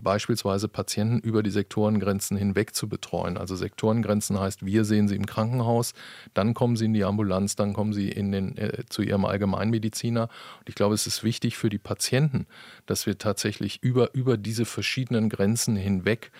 beispielsweise 0.00 0.68
Patienten 0.68 1.20
über 1.20 1.42
die 1.42 1.50
Sektorengrenzen 1.50 2.36
hinweg 2.36 2.74
zu 2.74 2.88
betreuen. 2.88 3.36
Also 3.36 3.56
Sektorengrenzen 3.56 4.38
heißt, 4.38 4.64
wir 4.64 4.84
sehen 4.84 5.08
sie 5.08 5.16
im 5.16 5.26
Krankenhaus, 5.26 5.92
dann 6.34 6.54
kommen 6.54 6.76
sie 6.76 6.86
in 6.86 6.94
die 6.94 7.04
Ambulanz, 7.04 7.56
dann 7.56 7.72
kommen 7.72 7.92
sie 7.92 8.08
in 8.08 8.32
den, 8.32 8.56
äh, 8.56 8.84
zu 8.88 9.02
ihrem 9.02 9.24
Allgemeinmediziner. 9.24 10.22
Und 10.22 10.68
ich 10.68 10.74
glaube, 10.74 10.94
es 10.94 11.06
ist 11.06 11.22
wichtig 11.22 11.56
für 11.56 11.68
die 11.68 11.78
Patienten, 11.78 12.46
dass 12.86 13.06
wir 13.06 13.18
tatsächlich 13.18 13.82
über, 13.82 14.14
über 14.14 14.36
diese 14.36 14.64
verschiedenen 14.64 15.28
Grenzen 15.28 15.76
hinweg 15.76 16.30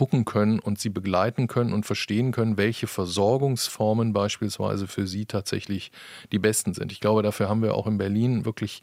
gucken 0.00 0.24
können 0.24 0.60
und 0.60 0.78
sie 0.78 0.88
begleiten 0.88 1.46
können 1.46 1.74
und 1.74 1.84
verstehen 1.84 2.32
können, 2.32 2.56
welche 2.56 2.86
Versorgungsformen 2.86 4.14
beispielsweise 4.14 4.86
für 4.86 5.06
sie 5.06 5.26
tatsächlich 5.26 5.92
die 6.32 6.38
besten 6.38 6.72
sind. 6.72 6.90
Ich 6.90 7.00
glaube, 7.00 7.22
dafür 7.22 7.50
haben 7.50 7.60
wir 7.60 7.74
auch 7.74 7.86
in 7.86 7.98
Berlin 7.98 8.46
wirklich 8.46 8.82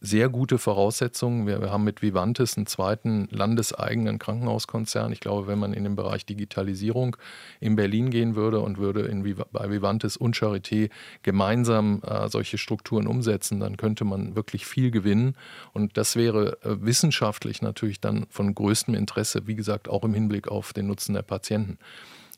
sehr 0.00 0.28
gute 0.28 0.58
Voraussetzungen. 0.58 1.46
Wir, 1.46 1.60
wir, 1.60 1.70
haben 1.70 1.84
mit 1.84 2.02
Vivantes 2.02 2.56
einen 2.56 2.66
zweiten 2.66 3.28
landeseigenen 3.30 4.18
Krankenhauskonzern. 4.18 5.12
Ich 5.12 5.20
glaube, 5.20 5.46
wenn 5.46 5.58
man 5.58 5.72
in 5.72 5.84
den 5.84 5.96
Bereich 5.96 6.26
Digitalisierung 6.26 7.16
in 7.60 7.76
Berlin 7.76 8.10
gehen 8.10 8.36
würde 8.36 8.60
und 8.60 8.78
würde 8.78 9.02
in, 9.02 9.22
bei 9.52 9.70
Vivantes 9.70 10.16
und 10.16 10.36
Charité 10.36 10.90
gemeinsam 11.22 12.02
äh, 12.04 12.28
solche 12.28 12.58
Strukturen 12.58 13.06
umsetzen, 13.06 13.60
dann 13.60 13.76
könnte 13.76 14.04
man 14.04 14.36
wirklich 14.36 14.66
viel 14.66 14.90
gewinnen. 14.90 15.36
Und 15.72 15.96
das 15.96 16.16
wäre 16.16 16.58
äh, 16.62 16.76
wissenschaftlich 16.80 17.62
natürlich 17.62 18.00
dann 18.00 18.26
von 18.30 18.54
größtem 18.54 18.94
Interesse, 18.94 19.46
wie 19.46 19.54
gesagt, 19.54 19.88
auch 19.88 20.04
im 20.04 20.14
Hinblick 20.14 20.48
auf 20.48 20.72
den 20.72 20.86
Nutzen 20.86 21.14
der 21.14 21.22
Patienten. 21.22 21.78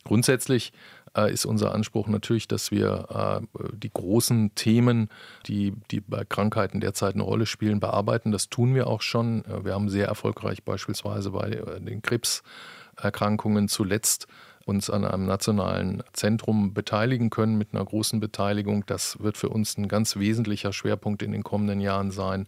Grundsätzlich 0.04 0.72
ist 1.14 1.44
unser 1.44 1.74
Anspruch 1.74 2.06
natürlich, 2.08 2.46
dass 2.46 2.70
wir 2.70 3.40
äh, 3.58 3.66
die 3.74 3.90
großen 3.92 4.54
Themen, 4.54 5.08
die, 5.46 5.72
die 5.90 6.00
bei 6.00 6.24
Krankheiten 6.24 6.80
derzeit 6.80 7.14
eine 7.14 7.24
Rolle 7.24 7.46
spielen, 7.46 7.80
bearbeiten. 7.80 8.30
Das 8.30 8.48
tun 8.48 8.74
wir 8.74 8.86
auch 8.86 9.02
schon. 9.02 9.44
Äh, 9.44 9.64
wir 9.64 9.74
haben 9.74 9.88
sehr 9.88 10.06
erfolgreich 10.06 10.62
beispielsweise 10.62 11.30
bei 11.30 11.50
den 11.50 12.02
Krebserkrankungen 12.02 13.68
zuletzt 13.68 14.28
uns 14.66 14.88
an 14.88 15.04
einem 15.04 15.26
nationalen 15.26 16.02
Zentrum 16.12 16.74
beteiligen 16.74 17.30
können 17.30 17.58
mit 17.58 17.74
einer 17.74 17.84
großen 17.84 18.20
Beteiligung. 18.20 18.84
Das 18.86 19.18
wird 19.18 19.36
für 19.36 19.48
uns 19.48 19.76
ein 19.76 19.88
ganz 19.88 20.16
wesentlicher 20.16 20.72
Schwerpunkt 20.72 21.22
in 21.22 21.32
den 21.32 21.42
kommenden 21.42 21.80
Jahren 21.80 22.10
sein. 22.12 22.46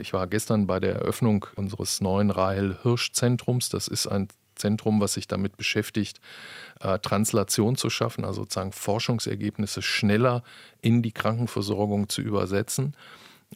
Ich 0.00 0.12
war 0.12 0.26
gestern 0.26 0.66
bei 0.66 0.80
der 0.80 0.94
Eröffnung 0.96 1.46
unseres 1.54 2.00
neuen 2.00 2.30
Rahel 2.30 2.78
Hirsch 2.82 3.12
Zentrums. 3.12 3.68
Das 3.68 3.86
ist 3.86 4.08
ein 4.08 4.28
Zentrum, 4.56 5.00
was 5.00 5.14
sich 5.14 5.28
damit 5.28 5.56
beschäftigt, 5.56 6.20
äh, 6.80 6.98
Translation 6.98 7.76
zu 7.76 7.90
schaffen, 7.90 8.24
also 8.24 8.42
sozusagen 8.42 8.72
Forschungsergebnisse 8.72 9.82
schneller 9.82 10.42
in 10.82 11.02
die 11.02 11.12
Krankenversorgung 11.12 12.08
zu 12.08 12.22
übersetzen. 12.22 12.96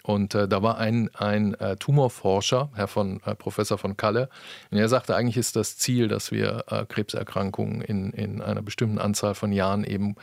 Und 0.02 0.34
äh, 0.34 0.46
da 0.46 0.62
war 0.62 0.78
ein, 0.78 1.10
ein 1.14 1.54
äh, 1.54 1.76
Tumorforscher, 1.76 2.70
Herr 2.74 2.86
von, 2.86 3.20
äh, 3.24 3.34
Professor 3.34 3.76
von 3.76 3.96
Kalle, 3.96 4.28
und 4.70 4.78
er 4.78 4.88
sagte, 4.88 5.16
eigentlich 5.16 5.36
ist 5.36 5.56
das 5.56 5.76
Ziel, 5.76 6.08
dass 6.08 6.30
wir 6.30 6.64
äh, 6.68 6.86
Krebserkrankungen 6.86 7.82
in, 7.82 8.12
in 8.12 8.40
einer 8.40 8.62
bestimmten 8.62 8.98
Anzahl 8.98 9.34
von 9.34 9.52
Jahren 9.52 9.84
eben 9.84 10.14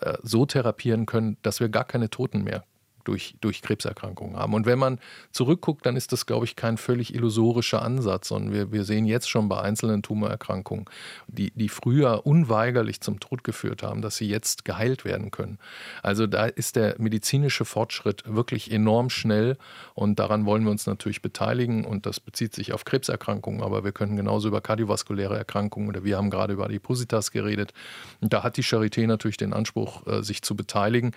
äh, 0.00 0.16
so 0.22 0.46
therapieren 0.46 1.06
können, 1.06 1.36
dass 1.42 1.60
wir 1.60 1.68
gar 1.68 1.84
keine 1.84 2.08
Toten 2.08 2.44
mehr 2.44 2.64
durch, 3.10 3.34
durch 3.40 3.60
Krebserkrankungen 3.60 4.36
haben. 4.36 4.54
Und 4.54 4.66
wenn 4.66 4.78
man 4.78 5.00
zurückguckt, 5.32 5.84
dann 5.84 5.96
ist 5.96 6.12
das, 6.12 6.26
glaube 6.26 6.44
ich, 6.44 6.54
kein 6.54 6.76
völlig 6.76 7.12
illusorischer 7.12 7.82
Ansatz, 7.82 8.28
sondern 8.28 8.52
wir, 8.52 8.72
wir 8.72 8.84
sehen 8.84 9.04
jetzt 9.04 9.28
schon 9.28 9.48
bei 9.48 9.60
einzelnen 9.60 10.02
Tumorerkrankungen, 10.02 10.84
die, 11.26 11.50
die 11.56 11.68
früher 11.68 12.24
unweigerlich 12.24 13.00
zum 13.00 13.18
Tod 13.18 13.42
geführt 13.42 13.82
haben, 13.82 14.00
dass 14.00 14.16
sie 14.16 14.28
jetzt 14.28 14.64
geheilt 14.64 15.04
werden 15.04 15.32
können. 15.32 15.58
Also 16.04 16.28
da 16.28 16.46
ist 16.46 16.76
der 16.76 16.94
medizinische 16.98 17.64
Fortschritt 17.64 18.22
wirklich 18.26 18.70
enorm 18.70 19.10
schnell 19.10 19.58
und 19.94 20.20
daran 20.20 20.46
wollen 20.46 20.62
wir 20.62 20.70
uns 20.70 20.86
natürlich 20.86 21.20
beteiligen 21.20 21.84
und 21.84 22.06
das 22.06 22.20
bezieht 22.20 22.54
sich 22.54 22.72
auf 22.72 22.84
Krebserkrankungen, 22.84 23.60
aber 23.60 23.82
wir 23.82 23.90
können 23.90 24.14
genauso 24.14 24.46
über 24.46 24.60
kardiovaskuläre 24.60 25.36
Erkrankungen 25.36 25.88
oder 25.88 26.04
wir 26.04 26.16
haben 26.16 26.30
gerade 26.30 26.52
über 26.52 26.66
Adipositas 26.66 27.32
geredet. 27.32 27.72
Und 28.20 28.32
da 28.32 28.44
hat 28.44 28.56
die 28.56 28.62
Charité 28.62 29.08
natürlich 29.08 29.36
den 29.36 29.52
Anspruch, 29.52 30.06
äh, 30.06 30.22
sich 30.22 30.42
zu 30.42 30.54
beteiligen. 30.54 31.10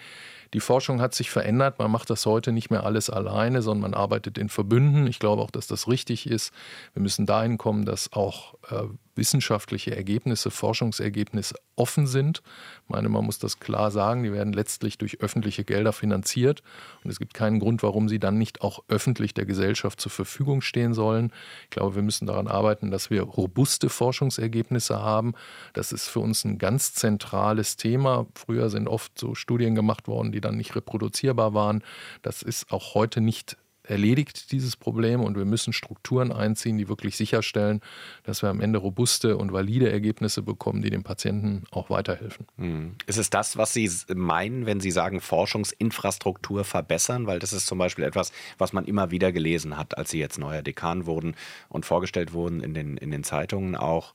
Die 0.53 0.59
Forschung 0.59 1.01
hat 1.01 1.13
sich 1.13 1.31
verändert. 1.31 1.79
Man 1.79 1.91
macht 1.91 2.09
das 2.09 2.25
heute 2.25 2.51
nicht 2.51 2.69
mehr 2.69 2.83
alles 2.85 3.09
alleine, 3.09 3.61
sondern 3.61 3.91
man 3.91 3.99
arbeitet 3.99 4.37
in 4.37 4.49
Verbünden. 4.49 5.07
Ich 5.07 5.19
glaube 5.19 5.41
auch, 5.41 5.51
dass 5.51 5.67
das 5.67 5.87
richtig 5.87 6.27
ist. 6.27 6.53
Wir 6.93 7.01
müssen 7.01 7.25
dahin 7.25 7.57
kommen, 7.57 7.85
dass 7.85 8.13
auch 8.13 8.53
äh, 8.69 8.83
wissenschaftliche 9.15 9.95
Ergebnisse, 9.95 10.52
Forschungsergebnisse 10.52 11.56
offen 11.76 12.08
sind. 12.08 12.43
Ich 12.84 12.89
meine, 12.89 13.10
man 13.10 13.26
muss 13.26 13.39
das 13.39 13.60
klar 13.60 13.91
sagen, 13.91 14.23
die 14.23 14.32
werden 14.32 14.54
letztlich 14.54 14.97
durch 14.97 15.21
öffentliche 15.21 15.63
Gelder 15.63 15.93
finanziert 15.93 16.62
und 17.04 17.10
es 17.10 17.19
gibt 17.19 17.34
keinen 17.34 17.60
Grund, 17.60 17.84
warum 17.84 18.10
sie 18.10 18.19
dann 18.19 18.38
nicht 18.38 18.62
auch 18.62 18.84
öffentlich 18.88 19.34
der 19.34 19.45
Gesellschaft 19.45 19.99
zur 19.99 20.12
Verfügung 20.12 20.62
stehen 20.62 20.93
sollen. 20.93 21.32
Ich 21.65 21.71
glaube, 21.71 21.95
wir 21.95 22.04
müssen 22.04 22.28
daran 22.28 22.47
arbeiten, 22.47 22.91
dass 22.91 23.10
wir 23.10 23.23
robuste 23.23 23.89
Forschungsergebnisse 23.89 25.02
haben. 25.02 25.34
Das 25.73 25.91
ist 25.91 26.08
für 26.08 26.19
uns 26.19 26.43
ein 26.43 26.58
ganz 26.58 26.93
zentrales 26.93 27.76
Thema. 27.76 28.28
Früher 28.36 28.69
sind 28.69 28.88
oft 28.88 29.17
so 29.17 29.36
Studien 29.36 29.76
gemacht 29.76 30.08
worden, 30.08 30.32
die 30.32 30.41
dann 30.41 30.58
nicht 30.58 30.76
reproduzierbar 30.76 31.54
waren. 31.54 31.84
Das 32.21 32.41
ist 32.41 32.71
auch 32.71 32.93
heute 32.93 33.21
nicht 33.21 33.58
erledigt 33.84 34.52
dieses 34.52 34.76
Problem 34.76 35.22
und 35.22 35.38
wir 35.38 35.46
müssen 35.46 35.74
Strukturen 35.74 36.32
einziehen, 36.32 36.78
die 36.78 36.88
wirklich 36.88 37.17
sicherstellen, 37.17 37.82
dass 38.24 38.41
wir 38.41 38.50
am 38.50 38.62
Ende 38.62 38.80
robuste 38.80 39.38
und 39.38 39.52
valide 39.52 39.91
Ergebnisse 39.91 40.41
bekommen, 40.41 40.82
die 40.82 40.89
dem 40.89 41.04
Patienten 41.04 41.63
auch 41.72 41.89
weiterhelfen. 41.89 42.48
Hm. 42.58 42.96
Ist 43.06 43.17
es 43.17 43.30
das, 43.30 43.58
was 43.58 43.74
Sie 43.74 43.89
meinen, 44.13 44.65
wenn 44.65 44.80
Sie 44.80 44.91
sagen 44.91 45.19
Forschungsinfrastruktur 45.19 46.63
verbessern? 46.63 47.28
Weil 47.28 47.39
das 47.39 47.52
ist 47.52 47.67
zum 47.67 47.78
Beispiel 47.78 48.06
etwas, 48.06 48.32
was 48.58 48.72
man 48.72 48.86
immer 48.86 49.12
wieder 49.12 49.32
gelesen 49.32 49.78
hat, 49.78 49.98
als 49.98 50.12
Sie 50.12 50.19
jetzt 50.19 50.39
neuer 50.39 50.62
Dekan 50.62 51.06
wurden 51.06 51.36
und 51.67 51.86
vorgestellt 51.86 52.34
wurden 52.34 52.62
in 52.62 52.74
den, 52.74 52.98
in 52.98 53.12
den 53.12 53.24
Zeitungen 53.24 53.76
auch. 53.76 54.13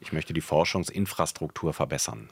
Ich 0.00 0.12
möchte 0.12 0.32
die 0.32 0.40
Forschungsinfrastruktur 0.40 1.72
verbessern. 1.72 2.28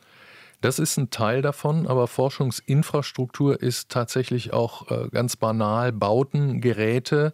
Das 0.60 0.78
ist 0.78 0.98
ein 0.98 1.08
Teil 1.10 1.40
davon, 1.40 1.86
aber 1.86 2.06
Forschungsinfrastruktur 2.06 3.62
ist 3.62 3.88
tatsächlich 3.88 4.52
auch 4.52 4.90
äh, 4.90 5.08
ganz 5.10 5.36
banal 5.36 5.90
Bauten, 5.90 6.60
Geräte. 6.60 7.32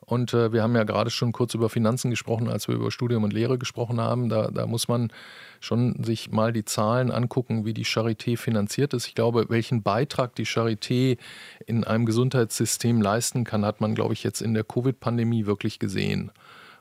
Und 0.00 0.34
äh, 0.34 0.52
wir 0.52 0.62
haben 0.62 0.76
ja 0.76 0.84
gerade 0.84 1.10
schon 1.10 1.32
kurz 1.32 1.54
über 1.54 1.70
Finanzen 1.70 2.10
gesprochen, 2.10 2.48
als 2.48 2.68
wir 2.68 2.74
über 2.74 2.90
Studium 2.90 3.24
und 3.24 3.32
Lehre 3.32 3.58
gesprochen 3.58 4.00
haben. 4.00 4.28
Da, 4.28 4.50
da 4.50 4.66
muss 4.66 4.88
man 4.88 5.10
schon 5.58 6.04
sich 6.04 6.30
mal 6.30 6.52
die 6.52 6.64
Zahlen 6.64 7.10
angucken, 7.10 7.64
wie 7.64 7.74
die 7.74 7.86
Charité 7.86 8.36
finanziert 8.36 8.92
ist. 8.92 9.06
Ich 9.06 9.14
glaube, 9.14 9.46
welchen 9.48 9.82
Beitrag 9.82 10.34
die 10.36 10.46
Charité 10.46 11.18
in 11.66 11.82
einem 11.82 12.04
Gesundheitssystem 12.04 13.00
leisten 13.00 13.44
kann, 13.44 13.64
hat 13.64 13.80
man, 13.80 13.94
glaube 13.94 14.12
ich, 14.12 14.22
jetzt 14.22 14.42
in 14.42 14.54
der 14.54 14.64
Covid-Pandemie 14.64 15.46
wirklich 15.46 15.78
gesehen. 15.78 16.30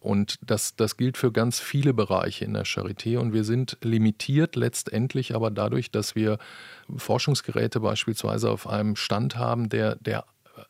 Und 0.05 0.37
das, 0.45 0.75
das 0.75 0.97
gilt 0.97 1.17
für 1.17 1.31
ganz 1.31 1.59
viele 1.59 1.91
Bereiche 1.91 2.45
in 2.45 2.53
der 2.53 2.65
Charité. 2.65 3.17
Und 3.17 3.33
wir 3.33 3.43
sind 3.43 3.77
limitiert 3.81 4.55
letztendlich 4.55 5.33
aber 5.33 5.49
dadurch, 5.49 5.89
dass 5.89 6.13
wir 6.13 6.37
Forschungsgeräte 6.95 7.79
beispielsweise 7.79 8.51
auf 8.51 8.67
einem 8.67 8.95
Stand 8.95 9.35
haben, 9.35 9.67
der, 9.67 9.95
der 9.95 10.25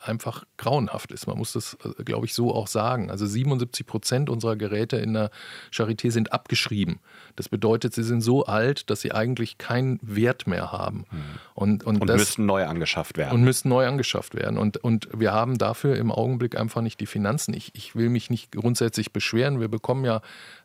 einfach 0.07 0.45
grauenhaft 0.57 1.11
ist. 1.11 1.27
Man 1.27 1.37
muss 1.37 1.53
das, 1.53 1.77
äh, 1.83 2.03
glaube 2.03 2.25
ich, 2.25 2.33
so 2.33 2.53
auch 2.53 2.67
sagen. 2.67 3.09
Also 3.09 3.25
77 3.25 3.85
Prozent 3.85 4.29
unserer 4.29 4.55
Geräte 4.55 4.97
in 4.97 5.13
der 5.13 5.31
Charité 5.71 6.11
sind 6.11 6.33
abgeschrieben. 6.33 6.99
Das 7.35 7.49
bedeutet, 7.49 7.93
sie 7.93 8.03
sind 8.03 8.21
so 8.21 8.45
alt, 8.45 8.89
dass 8.89 9.01
sie 9.01 9.11
eigentlich 9.11 9.57
keinen 9.57 9.99
Wert 10.01 10.47
mehr 10.47 10.71
haben. 10.71 11.05
Hm. 11.09 11.19
Und, 11.53 11.83
und, 11.83 12.01
und 12.01 12.07
das, 12.07 12.17
müssten 12.17 12.45
neu 12.45 12.65
angeschafft 12.65 13.17
werden. 13.17 13.33
Und 13.33 13.43
müssten 13.43 13.69
neu 13.69 13.87
angeschafft 13.87 14.35
werden. 14.35 14.57
Und, 14.57 14.77
und 14.77 15.07
wir 15.13 15.33
haben 15.33 15.57
dafür 15.57 15.95
im 15.97 16.11
Augenblick 16.11 16.57
einfach 16.57 16.81
nicht 16.81 16.99
die 16.99 17.05
Finanzen. 17.05 17.53
Ich, 17.53 17.71
ich 17.73 17.95
will 17.95 18.09
mich 18.09 18.29
nicht 18.29 18.51
grundsätzlich 18.51 19.11
beschweren. 19.11 19.59
Wir 19.59 19.67
bekommen 19.67 20.05
ja 20.05 20.21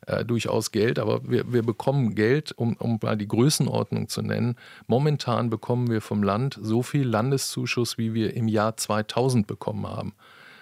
äh, 0.07 0.25
durchaus 0.25 0.71
Geld, 0.71 0.99
aber 0.99 1.21
wir, 1.29 1.51
wir 1.51 1.63
bekommen 1.63 2.15
Geld, 2.15 2.51
um, 2.53 2.75
um 2.77 2.99
mal 3.01 3.17
die 3.17 3.27
Größenordnung 3.27 4.07
zu 4.07 4.21
nennen. 4.21 4.55
Momentan 4.87 5.49
bekommen 5.49 5.89
wir 5.89 6.01
vom 6.01 6.23
Land 6.23 6.59
so 6.61 6.81
viel 6.83 7.07
Landeszuschuss, 7.07 7.97
wie 7.97 8.13
wir 8.13 8.33
im 8.35 8.47
Jahr 8.47 8.77
2000 8.77 9.30
bekommen 9.47 9.87
haben. 9.87 10.13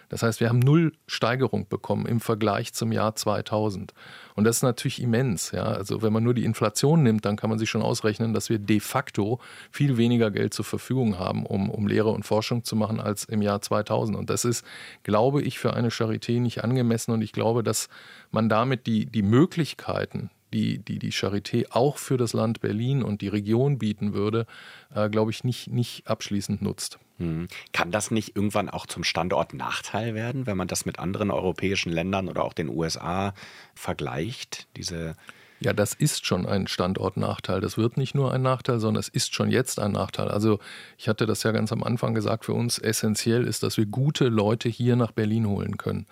Das 0.09 0.23
heißt, 0.23 0.39
wir 0.39 0.49
haben 0.49 0.59
null 0.59 0.93
Steigerung 1.07 1.67
bekommen 1.69 2.07
im 2.07 2.19
Vergleich 2.19 2.73
zum 2.73 2.91
Jahr 2.91 3.15
2000. 3.15 3.93
Und 4.35 4.43
das 4.43 4.57
ist 4.57 4.63
natürlich 4.63 5.01
immens. 5.01 5.51
Ja? 5.51 5.65
Also 5.65 6.01
wenn 6.01 6.11
man 6.11 6.23
nur 6.23 6.33
die 6.33 6.45
Inflation 6.45 7.03
nimmt, 7.03 7.25
dann 7.25 7.35
kann 7.35 7.49
man 7.49 7.59
sich 7.59 7.69
schon 7.69 7.83
ausrechnen, 7.83 8.33
dass 8.33 8.49
wir 8.49 8.57
de 8.57 8.79
facto 8.79 9.39
viel 9.71 9.97
weniger 9.97 10.31
Geld 10.31 10.53
zur 10.53 10.65
Verfügung 10.65 11.19
haben, 11.19 11.45
um, 11.45 11.69
um 11.69 11.87
Lehre 11.87 12.09
und 12.09 12.25
Forschung 12.25 12.63
zu 12.63 12.75
machen 12.75 12.99
als 12.99 13.25
im 13.25 13.43
Jahr 13.43 13.61
2000. 13.61 14.17
Und 14.17 14.31
das 14.31 14.45
ist, 14.45 14.65
glaube 15.03 15.43
ich, 15.43 15.59
für 15.59 15.73
eine 15.73 15.89
Charité 15.89 16.39
nicht 16.39 16.63
angemessen. 16.63 17.11
Und 17.11 17.21
ich 17.21 17.31
glaube, 17.31 17.61
dass 17.61 17.87
man 18.31 18.49
damit 18.49 18.87
die, 18.87 19.05
die 19.05 19.21
Möglichkeiten, 19.23 20.31
die, 20.53 20.79
die 20.79 20.97
die 20.97 21.11
Charité 21.11 21.67
auch 21.69 21.97
für 21.97 22.17
das 22.17 22.33
Land 22.33 22.61
Berlin 22.61 23.03
und 23.03 23.21
die 23.21 23.27
Region 23.27 23.77
bieten 23.77 24.13
würde, 24.15 24.47
äh, 24.95 25.07
glaube 25.07 25.29
ich, 25.29 25.43
nicht, 25.43 25.67
nicht 25.67 26.07
abschließend 26.07 26.63
nutzt. 26.63 26.97
Hm. 27.19 27.47
Kann 27.73 27.91
das 27.91 28.11
nicht 28.11 28.35
irgendwann 28.35 28.69
auch 28.69 28.85
zum 28.85 29.03
Standortnachteil 29.03 30.15
werden, 30.15 30.47
wenn 30.47 30.57
man 30.57 30.67
das 30.67 30.85
mit 30.85 30.99
anderen 30.99 31.31
europäischen 31.31 31.91
Ländern 31.91 32.27
oder 32.27 32.43
auch 32.43 32.53
den 32.53 32.69
USA 32.69 33.33
vergleicht? 33.75 34.67
Diese 34.75 35.15
ja, 35.61 35.73
das 35.73 35.93
ist 35.93 36.25
schon 36.25 36.45
ein 36.45 36.67
Standortnachteil. 36.67 37.59
Das 37.59 37.77
wird 37.77 37.97
nicht 37.97 38.15
nur 38.15 38.33
ein 38.33 38.41
Nachteil, 38.41 38.79
sondern 38.79 39.01
es 39.01 39.09
ist 39.09 39.35
schon 39.35 39.51
jetzt 39.51 39.77
ein 39.79 39.91
Nachteil. 39.91 40.29
Also 40.29 40.59
ich 40.97 41.09
hatte 41.09 41.25
das 41.25 41.43
ja 41.43 41.51
ganz 41.51 41.73
am 41.73 41.83
Anfang 41.83 42.13
gesagt, 42.13 42.45
für 42.45 42.53
uns 42.53 42.79
essentiell 42.79 43.45
ist, 43.45 43.61
dass 43.63 43.75
wir 43.75 43.85
gute 43.85 44.29
Leute 44.29 44.69
hier 44.69 44.95
nach 44.95 45.11
Berlin 45.11 45.47
holen 45.47 45.75
können. 45.75 46.05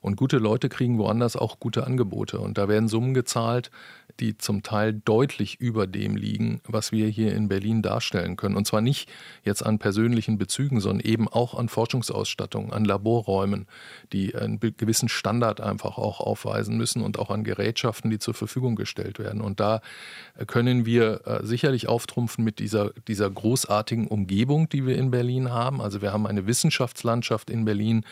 Und 0.00 0.16
gute 0.16 0.38
Leute 0.38 0.68
kriegen 0.68 0.98
woanders 0.98 1.36
auch 1.36 1.60
gute 1.60 1.86
Angebote. 1.86 2.38
Und 2.40 2.58
da 2.58 2.68
werden 2.68 2.88
Summen 2.88 3.14
gezahlt, 3.14 3.70
die 4.18 4.36
zum 4.36 4.62
Teil 4.62 4.92
deutlich 4.92 5.60
über 5.60 5.86
dem 5.86 6.16
liegen, 6.16 6.60
was 6.66 6.92
wir 6.92 7.08
hier 7.08 7.34
in 7.34 7.48
Berlin 7.48 7.82
darstellen 7.82 8.36
können. 8.36 8.56
Und 8.56 8.66
zwar 8.66 8.80
nicht 8.80 9.08
jetzt 9.44 9.64
an 9.64 9.78
persönlichen 9.78 10.38
Bezügen, 10.38 10.80
sondern 10.80 11.06
eben 11.06 11.28
auch 11.28 11.54
an 11.54 11.68
Forschungsausstattung, 11.68 12.72
an 12.72 12.84
Laborräumen, 12.84 13.66
die 14.12 14.34
einen 14.34 14.60
gewissen 14.60 15.08
Standard 15.08 15.60
einfach 15.60 15.98
auch 15.98 16.20
aufweisen 16.20 16.76
müssen 16.76 17.02
und 17.02 17.18
auch 17.18 17.30
an 17.30 17.44
Gerätschaften, 17.44 18.10
die 18.10 18.18
zur 18.18 18.34
Verfügung 18.34 18.76
gestellt 18.76 19.18
werden. 19.18 19.40
Und 19.40 19.60
da 19.60 19.80
können 20.46 20.86
wir 20.86 21.26
äh, 21.26 21.46
sicherlich 21.46 21.88
auftrumpfen 21.88 22.44
mit 22.44 22.58
dieser, 22.58 22.90
dieser 23.08 23.30
großartigen 23.30 24.06
Umgebung, 24.06 24.68
die 24.68 24.86
wir 24.86 24.96
in 24.96 25.10
Berlin 25.10 25.50
haben. 25.50 25.80
Also 25.80 26.02
wir 26.02 26.12
haben 26.12 26.26
eine 26.26 26.46
Wissenschaftslandschaft 26.46 27.50
in 27.50 27.64
Berlin, 27.64 28.04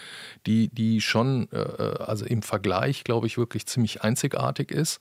die, 0.47 0.69
die 0.69 1.01
schon 1.01 1.49
äh, 1.53 1.59
äh, 1.61 1.78
also 1.83 2.25
im 2.25 2.43
Vergleich, 2.43 3.05
glaube 3.05 3.27
ich, 3.27 3.39
wirklich 3.39 3.67
ziemlich 3.67 4.03
einzigartig 4.03 4.71
ist. 4.71 5.01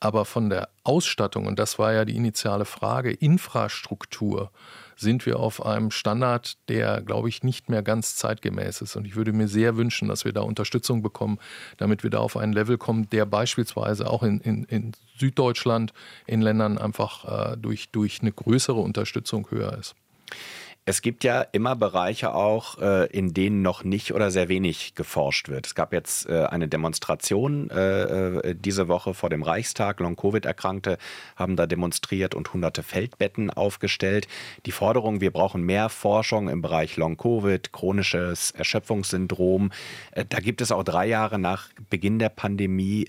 Aber 0.00 0.24
von 0.24 0.48
der 0.48 0.70
Ausstattung, 0.82 1.46
und 1.46 1.58
das 1.58 1.78
war 1.78 1.92
ja 1.92 2.06
die 2.06 2.16
initiale 2.16 2.64
Frage, 2.64 3.12
Infrastruktur, 3.12 4.50
sind 4.96 5.24
wir 5.26 5.38
auf 5.38 5.64
einem 5.64 5.90
Standard, 5.90 6.56
der, 6.68 7.02
glaube 7.02 7.28
ich, 7.28 7.42
nicht 7.42 7.68
mehr 7.68 7.82
ganz 7.82 8.16
zeitgemäß 8.16 8.80
ist. 8.80 8.96
Und 8.96 9.06
ich 9.06 9.16
würde 9.16 9.32
mir 9.32 9.48
sehr 9.48 9.76
wünschen, 9.76 10.08
dass 10.08 10.24
wir 10.24 10.32
da 10.32 10.40
Unterstützung 10.40 11.02
bekommen, 11.02 11.38
damit 11.76 12.02
wir 12.02 12.10
da 12.10 12.18
auf 12.18 12.36
ein 12.36 12.52
Level 12.52 12.78
kommen, 12.78 13.08
der 13.10 13.26
beispielsweise 13.26 14.08
auch 14.10 14.22
in, 14.22 14.40
in, 14.40 14.64
in 14.64 14.92
Süddeutschland, 15.18 15.92
in 16.26 16.40
Ländern 16.40 16.78
einfach 16.78 17.52
äh, 17.52 17.56
durch, 17.56 17.90
durch 17.90 18.20
eine 18.20 18.32
größere 18.32 18.80
Unterstützung 18.80 19.50
höher 19.50 19.76
ist. 19.78 19.94
Es 20.86 21.02
gibt 21.02 21.24
ja 21.24 21.42
immer 21.42 21.76
Bereiche 21.76 22.34
auch, 22.34 22.78
äh, 22.78 23.06
in 23.06 23.34
denen 23.34 23.60
noch 23.60 23.84
nicht 23.84 24.14
oder 24.14 24.30
sehr 24.30 24.48
wenig 24.48 24.94
geforscht 24.94 25.50
wird. 25.50 25.66
Es 25.66 25.74
gab 25.74 25.92
jetzt 25.92 26.26
äh, 26.26 26.46
eine 26.46 26.68
Demonstration 26.68 27.68
äh, 27.68 28.54
diese 28.54 28.88
Woche 28.88 29.12
vor 29.12 29.28
dem 29.28 29.42
Reichstag. 29.42 30.00
Long-Covid-Erkrankte 30.00 30.96
haben 31.36 31.56
da 31.56 31.66
demonstriert 31.66 32.34
und 32.34 32.52
hunderte 32.54 32.82
Feldbetten 32.82 33.50
aufgestellt. 33.50 34.26
Die 34.64 34.72
Forderung, 34.72 35.20
wir 35.20 35.30
brauchen 35.32 35.62
mehr 35.62 35.90
Forschung 35.90 36.48
im 36.48 36.62
Bereich 36.62 36.96
Long-Covid, 36.96 37.72
chronisches 37.72 38.50
Erschöpfungssyndrom. 38.52 39.70
Da 40.14 40.40
gibt 40.40 40.62
es 40.62 40.72
auch 40.72 40.82
drei 40.82 41.06
Jahre 41.06 41.38
nach 41.38 41.68
Beginn 41.90 42.18
der 42.18 42.30
Pandemie 42.30 43.06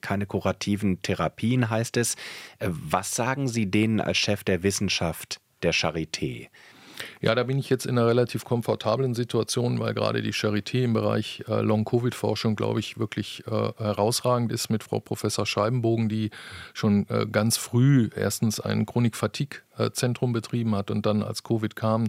keine 0.00 0.26
kurativen 0.26 1.00
Therapien, 1.02 1.70
heißt 1.70 1.96
es. 1.96 2.16
Was 2.60 3.14
sagen 3.14 3.48
Sie 3.48 3.70
denen 3.70 4.00
als 4.00 4.18
Chef 4.18 4.44
der 4.44 4.62
Wissenschaft 4.62 5.40
der 5.62 5.72
Charité? 5.72 6.48
Ja, 7.20 7.34
da 7.34 7.42
bin 7.44 7.58
ich 7.58 7.70
jetzt 7.70 7.86
in 7.86 7.98
einer 7.98 8.06
relativ 8.06 8.44
komfortablen 8.44 9.14
Situation, 9.14 9.78
weil 9.80 9.94
gerade 9.94 10.22
die 10.22 10.32
Charité 10.32 10.82
im 10.82 10.92
Bereich 10.92 11.44
äh, 11.48 11.60
Long-Covid-Forschung, 11.60 12.56
glaube 12.56 12.80
ich, 12.80 12.98
wirklich 12.98 13.44
äh, 13.46 13.50
herausragend 13.50 14.52
ist 14.52 14.70
mit 14.70 14.82
Frau 14.84 15.00
Professor 15.00 15.46
Scheibenbogen, 15.46 16.08
die 16.08 16.30
schon 16.72 17.06
äh, 17.08 17.26
ganz 17.26 17.56
früh 17.56 18.10
erstens 18.14 18.60
ein 18.60 18.86
Chronik-Fatigue-Zentrum 18.86 20.32
betrieben 20.32 20.74
hat 20.74 20.90
und 20.90 21.06
dann, 21.06 21.22
als 21.22 21.42
Covid 21.42 21.76
kam, 21.76 22.08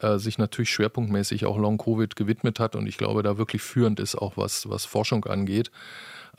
äh, 0.00 0.18
sich 0.18 0.38
natürlich 0.38 0.70
schwerpunktmäßig 0.70 1.46
auch 1.46 1.58
Long-Covid 1.58 2.16
gewidmet 2.16 2.60
hat 2.60 2.76
und 2.76 2.86
ich 2.86 2.96
glaube, 2.96 3.22
da 3.22 3.38
wirklich 3.38 3.62
führend 3.62 4.00
ist, 4.00 4.16
auch 4.16 4.36
was, 4.36 4.68
was 4.68 4.84
Forschung 4.84 5.24
angeht. 5.24 5.70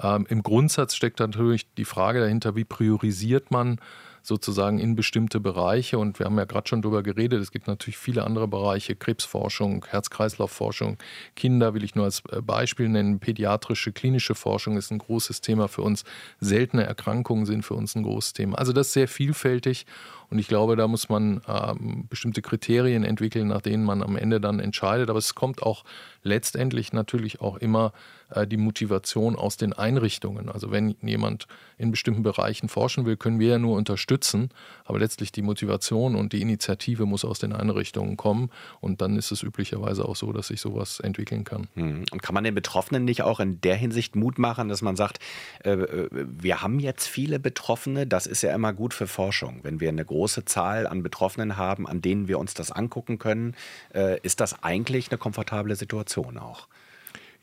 Ähm, 0.01 0.25
Im 0.29 0.43
Grundsatz 0.43 0.95
steckt 0.95 1.19
natürlich 1.19 1.73
die 1.75 1.85
Frage 1.85 2.19
dahinter, 2.19 2.55
wie 2.55 2.65
priorisiert 2.65 3.51
man 3.51 3.79
sozusagen 4.27 4.79
in 4.79 4.95
bestimmte 4.95 5.39
Bereiche. 5.39 5.99
Und 5.99 6.19
wir 6.19 6.25
haben 6.25 6.37
ja 6.37 6.45
gerade 6.45 6.67
schon 6.67 6.81
darüber 6.81 7.03
geredet, 7.03 7.41
es 7.41 7.51
gibt 7.51 7.67
natürlich 7.67 7.97
viele 7.97 8.23
andere 8.23 8.47
Bereiche, 8.47 8.95
Krebsforschung, 8.95 9.85
Herz-Kreislauf-Forschung, 9.89 10.97
Kinder 11.35 11.73
will 11.73 11.83
ich 11.83 11.95
nur 11.95 12.05
als 12.05 12.23
äh, 12.31 12.41
Beispiel 12.41 12.89
nennen, 12.89 13.19
pädiatrische, 13.19 13.91
klinische 13.91 14.35
Forschung 14.35 14.77
ist 14.77 14.91
ein 14.91 14.99
großes 14.99 15.41
Thema 15.41 15.67
für 15.67 15.81
uns, 15.81 16.03
seltene 16.39 16.83
Erkrankungen 16.83 17.45
sind 17.45 17.63
für 17.63 17.75
uns 17.75 17.95
ein 17.95 18.03
großes 18.03 18.33
Thema. 18.33 18.57
Also 18.57 18.73
das 18.73 18.87
ist 18.87 18.93
sehr 18.93 19.07
vielfältig 19.07 19.85
Und 20.29 20.39
ich 20.39 20.47
glaube, 20.47 20.75
da 20.75 20.87
muss 20.87 21.09
man 21.09 21.41
ähm, 21.47 22.07
bestimmte 22.09 22.41
Kriterien 22.41 23.03
entwickeln, 23.03 23.47
nach 23.47 23.61
denen 23.61 23.83
man 23.83 24.01
am 24.01 24.15
Ende 24.15 24.39
dann 24.39 24.59
entscheidet. 24.59 25.09
Aber 25.09 25.19
es 25.19 25.35
kommt 25.35 25.61
auch 25.61 25.83
letztendlich 26.23 26.93
natürlich 26.93 27.41
auch 27.41 27.57
immer 27.57 27.93
äh, 28.29 28.47
die 28.47 28.57
Motivation 28.57 29.35
aus 29.35 29.57
den 29.57 29.73
Einrichtungen. 29.73 30.49
Also 30.49 30.71
wenn 30.71 30.95
jemand 31.01 31.47
in 31.77 31.91
bestimmten 31.91 32.23
Bereichen 32.23 32.69
forschen 32.69 33.05
will, 33.05 33.17
können 33.17 33.39
wir 33.39 33.49
ja 33.49 33.57
nur 33.59 33.75
unterstützen. 33.75 34.49
Aber 34.85 34.99
letztlich 34.99 35.31
die 35.31 35.41
Motivation 35.41 36.15
und 36.15 36.33
die 36.33 36.41
Initiative 36.41 37.05
muss 37.05 37.23
aus 37.23 37.39
den 37.39 37.53
Einrichtungen 37.53 38.17
kommen. 38.17 38.49
Und 38.79 39.01
dann 39.01 39.17
ist 39.17 39.31
es 39.31 39.43
üblicherweise 39.43 40.05
auch 40.05 40.15
so, 40.15 40.31
dass 40.31 40.47
sich 40.47 40.61
sowas 40.61 40.99
entwickeln 40.99 41.43
kann. 41.43 41.67
Hm. 41.75 42.05
Und 42.11 42.23
kann 42.23 42.33
man 42.33 42.43
den 42.43 42.55
Betroffenen 42.55 43.05
nicht 43.05 43.21
auch 43.21 43.39
in 43.39 43.61
der 43.61 43.75
Hinsicht 43.75 44.15
Mut 44.15 44.39
machen, 44.39 44.69
dass 44.69 44.81
man 44.81 44.95
sagt, 44.95 45.19
äh, 45.63 45.71
äh, 45.71 46.09
wir 46.11 46.61
haben 46.61 46.79
jetzt 46.79 47.07
viele 47.07 47.39
Betroffene, 47.39 48.07
das 48.07 48.25
ist 48.25 48.41
ja 48.41 48.53
immer 48.55 48.73
gut 48.73 48.93
für 48.93 49.07
Forschung. 49.07 49.59
Wenn 49.63 49.79
wir 49.79 49.89
eine 49.89 50.05
große 50.15 50.45
Zahl 50.45 50.87
an 50.87 51.03
Betroffenen 51.03 51.57
haben, 51.57 51.85
an 51.87 52.01
denen 52.01 52.29
wir 52.29 52.39
uns 52.39 52.53
das 52.53 52.71
angucken 52.71 53.19
können, 53.19 53.53
äh, 53.93 54.17
ist 54.21 54.39
das 54.39 54.63
eigentlich 54.63 55.11
eine 55.11 55.17
komfortable 55.17 55.75
Situation 55.75 56.37
auch. 56.37 56.69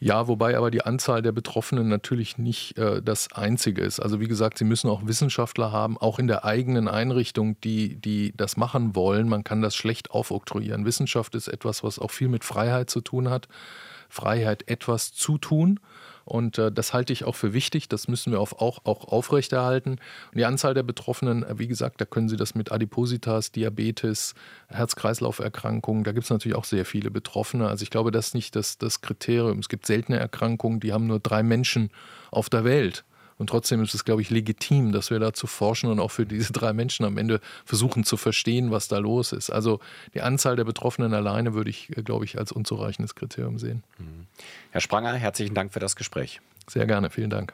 Ja, 0.00 0.26
wobei 0.26 0.56
aber 0.56 0.70
die 0.70 0.82
Anzahl 0.82 1.20
der 1.20 1.32
Betroffenen 1.32 1.88
natürlich 1.88 2.38
nicht 2.38 2.78
äh, 2.78 3.02
das 3.02 3.30
Einzige 3.34 3.82
ist. 3.82 4.00
Also 4.00 4.20
wie 4.20 4.26
gesagt, 4.26 4.56
Sie 4.56 4.64
müssen 4.64 4.88
auch 4.88 5.06
Wissenschaftler 5.06 5.70
haben, 5.70 5.98
auch 5.98 6.18
in 6.18 6.26
der 6.26 6.46
eigenen 6.46 6.88
Einrichtung, 6.88 7.60
die, 7.60 7.96
die 7.96 8.32
das 8.34 8.56
machen 8.56 8.96
wollen. 8.96 9.28
Man 9.28 9.44
kann 9.44 9.60
das 9.60 9.76
schlecht 9.76 10.10
aufoktroyieren. 10.10 10.86
Wissenschaft 10.86 11.34
ist 11.34 11.48
etwas, 11.48 11.84
was 11.84 11.98
auch 11.98 12.10
viel 12.10 12.28
mit 12.28 12.42
Freiheit 12.42 12.88
zu 12.88 13.02
tun 13.02 13.28
hat. 13.28 13.48
Freiheit, 14.08 14.68
etwas 14.68 15.12
zu 15.12 15.36
tun. 15.36 15.78
Und 16.24 16.58
äh, 16.58 16.70
das 16.70 16.92
halte 16.92 17.12
ich 17.12 17.24
auch 17.24 17.34
für 17.34 17.52
wichtig. 17.52 17.88
Das 17.88 18.08
müssen 18.08 18.32
wir 18.32 18.40
auf, 18.40 18.60
auch, 18.60 18.84
auch 18.84 19.08
aufrechterhalten. 19.08 19.92
Und 19.92 20.38
die 20.38 20.44
Anzahl 20.44 20.74
der 20.74 20.82
Betroffenen, 20.82 21.42
äh, 21.42 21.58
wie 21.58 21.68
gesagt, 21.68 22.00
da 22.00 22.04
können 22.04 22.28
Sie 22.28 22.36
das 22.36 22.54
mit 22.54 22.72
Adipositas, 22.72 23.52
Diabetes, 23.52 24.34
Herz-Kreislauf-Erkrankungen, 24.68 26.04
da 26.04 26.12
gibt 26.12 26.24
es 26.24 26.30
natürlich 26.30 26.56
auch 26.56 26.64
sehr 26.64 26.84
viele 26.84 27.10
Betroffene. 27.10 27.68
Also 27.68 27.82
ich 27.82 27.90
glaube, 27.90 28.10
das 28.10 28.28
ist 28.28 28.34
nicht 28.34 28.56
das, 28.56 28.78
das 28.78 29.00
Kriterium. 29.00 29.58
Es 29.58 29.68
gibt 29.68 29.86
seltene 29.86 30.18
Erkrankungen, 30.18 30.80
die 30.80 30.92
haben 30.92 31.06
nur 31.06 31.20
drei 31.20 31.42
Menschen 31.42 31.90
auf 32.30 32.48
der 32.48 32.64
Welt. 32.64 33.04
Und 33.42 33.48
trotzdem 33.48 33.82
ist 33.82 33.92
es, 33.92 34.04
glaube 34.04 34.22
ich, 34.22 34.30
legitim, 34.30 34.92
dass 34.92 35.10
wir 35.10 35.18
dazu 35.18 35.48
forschen 35.48 35.90
und 35.90 35.98
auch 35.98 36.12
für 36.12 36.24
diese 36.24 36.52
drei 36.52 36.72
Menschen 36.72 37.04
am 37.04 37.18
Ende 37.18 37.40
versuchen 37.64 38.04
zu 38.04 38.16
verstehen, 38.16 38.70
was 38.70 38.86
da 38.86 38.98
los 38.98 39.32
ist. 39.32 39.50
Also 39.50 39.80
die 40.14 40.20
Anzahl 40.20 40.54
der 40.54 40.62
Betroffenen 40.62 41.12
alleine 41.12 41.52
würde 41.52 41.68
ich, 41.68 41.90
äh, 41.96 42.04
glaube 42.04 42.24
ich, 42.24 42.38
als 42.38 42.52
unzureichendes 42.52 43.16
Kriterium 43.16 43.58
sehen. 43.58 43.82
Herr 44.70 44.80
Spranger, 44.80 45.14
herzlichen 45.14 45.54
Dank 45.54 45.72
für 45.72 45.80
das 45.80 45.96
Gespräch. 45.96 46.40
Sehr 46.68 46.86
gerne, 46.86 47.10
vielen 47.10 47.30
Dank. 47.30 47.52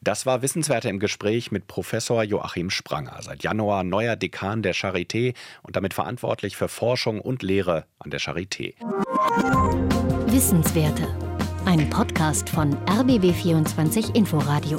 Das 0.00 0.24
war 0.24 0.40
Wissenswerte 0.40 0.88
im 0.88 1.00
Gespräch 1.00 1.50
mit 1.50 1.66
Professor 1.66 2.22
Joachim 2.22 2.70
Spranger, 2.70 3.18
seit 3.20 3.42
Januar 3.42 3.82
neuer 3.82 4.14
Dekan 4.14 4.62
der 4.62 4.76
Charité 4.76 5.34
und 5.64 5.74
damit 5.74 5.94
verantwortlich 5.94 6.56
für 6.56 6.68
Forschung 6.68 7.20
und 7.20 7.42
Lehre 7.42 7.86
an 7.98 8.12
der 8.12 8.20
Charité. 8.20 8.74
Wissenswerte, 10.28 11.08
ein 11.64 11.90
Podcast 11.90 12.48
von 12.50 12.76
RBB24 12.86 14.14
Inforadio. 14.14 14.78